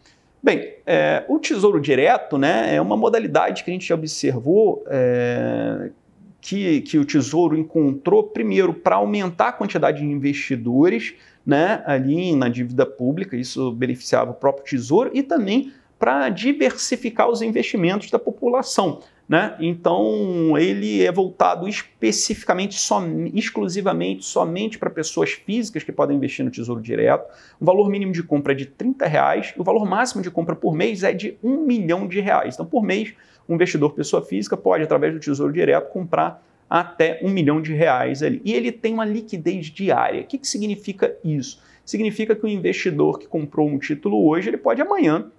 Bem, 0.41 0.75
é, 0.87 1.25
o 1.27 1.41
Tesouro 1.41 1.81
Direto 1.81 2.39
né, 2.39 2.73
é 2.73 2.81
uma 2.81 2.97
modalidade 2.97 3.65
que 3.65 3.71
a 3.73 3.75
gente 3.75 3.93
observou 3.93 4.85
é, 4.87 5.91
que, 6.41 6.83
que 6.83 6.99
o 7.01 7.05
Tesouro 7.05 7.59
encontrou, 7.59 8.23
primeiro, 8.23 8.73
para 8.73 8.95
aumentar 8.95 9.49
a 9.49 9.53
quantidade 9.53 9.99
de 9.99 10.07
investidores 10.07 11.15
né, 11.45 11.83
ali 11.85 12.33
na 12.37 12.49
dívida 12.49 12.87
pública, 12.87 13.37
isso 13.37 13.73
beneficiava 13.73 14.31
o 14.31 14.35
próprio 14.35 14.65
Tesouro, 14.65 15.11
e 15.13 15.21
também 15.21 15.73
para 16.01 16.31
diversificar 16.31 17.29
os 17.29 17.43
investimentos 17.43 18.11
da 18.11 18.19
população. 18.19 19.01
Né? 19.29 19.55
Então, 19.61 20.59
ele 20.59 21.05
é 21.05 21.13
voltado 21.13 21.69
especificamente, 21.69 22.75
som, 22.75 23.29
exclusivamente, 23.35 24.25
somente 24.25 24.79
para 24.79 24.89
pessoas 24.89 25.33
físicas 25.33 25.85
que 25.85 25.93
podem 25.93 26.17
investir 26.17 26.43
no 26.43 26.51
Tesouro 26.51 26.81
Direto. 26.81 27.31
O 27.61 27.65
valor 27.65 27.91
mínimo 27.91 28.13
de 28.13 28.23
compra 28.23 28.55
é 28.55 28.57
de 28.57 28.65
30 28.65 29.07
reais 29.07 29.55
e 29.55 29.61
o 29.61 29.63
valor 29.63 29.85
máximo 29.85 30.23
de 30.23 30.31
compra 30.31 30.57
por 30.57 30.75
mês 30.75 31.05
é 31.05 31.13
de 31.13 31.37
um 31.45 31.59
milhão 31.59 32.09
de 32.09 32.19
reais. 32.19 32.55
Então, 32.55 32.65
por 32.65 32.83
mês, 32.83 33.13
um 33.47 33.55
investidor 33.55 33.93
pessoa 33.93 34.25
física 34.25 34.57
pode, 34.57 34.83
através 34.83 35.13
do 35.13 35.21
Tesouro 35.21 35.53
Direto, 35.53 35.93
comprar 35.93 36.43
até 36.69 37.21
um 37.23 37.29
milhão 37.29 37.61
de 37.61 37.75
reais 37.75 38.23
ali. 38.23 38.41
E 38.43 38.55
ele 38.55 38.73
tem 38.73 38.95
uma 38.95 39.05
liquidez 39.05 39.67
diária. 39.67 40.23
O 40.23 40.27
que, 40.27 40.39
que 40.39 40.49
significa 40.49 41.15
isso? 41.23 41.61
Significa 41.85 42.35
que 42.35 42.45
o 42.45 42.49
investidor 42.49 43.19
que 43.19 43.29
comprou 43.29 43.69
um 43.69 43.79
título 43.79 44.27
hoje, 44.27 44.49
ele 44.49 44.57
pode 44.57 44.81
amanhã, 44.81 45.31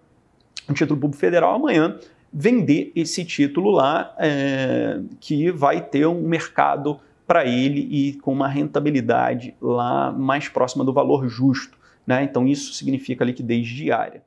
um 0.71 0.73
título 0.73 0.99
público 0.99 1.19
federal, 1.19 1.55
amanhã 1.55 1.97
vender 2.34 2.91
esse 2.95 3.25
título 3.25 3.71
lá, 3.71 4.15
é, 4.17 5.01
que 5.19 5.51
vai 5.51 5.81
ter 5.81 6.07
um 6.07 6.21
mercado 6.21 6.99
para 7.27 7.45
ele 7.45 7.88
e 7.91 8.13
com 8.13 8.31
uma 8.31 8.47
rentabilidade 8.47 9.53
lá 9.62 10.12
mais 10.12 10.47
próxima 10.47 10.84
do 10.84 10.93
valor 10.93 11.27
justo. 11.27 11.77
Né? 12.05 12.23
Então, 12.23 12.47
isso 12.47 12.73
significa 12.73 13.23
liquidez 13.23 13.67
diária. 13.67 14.23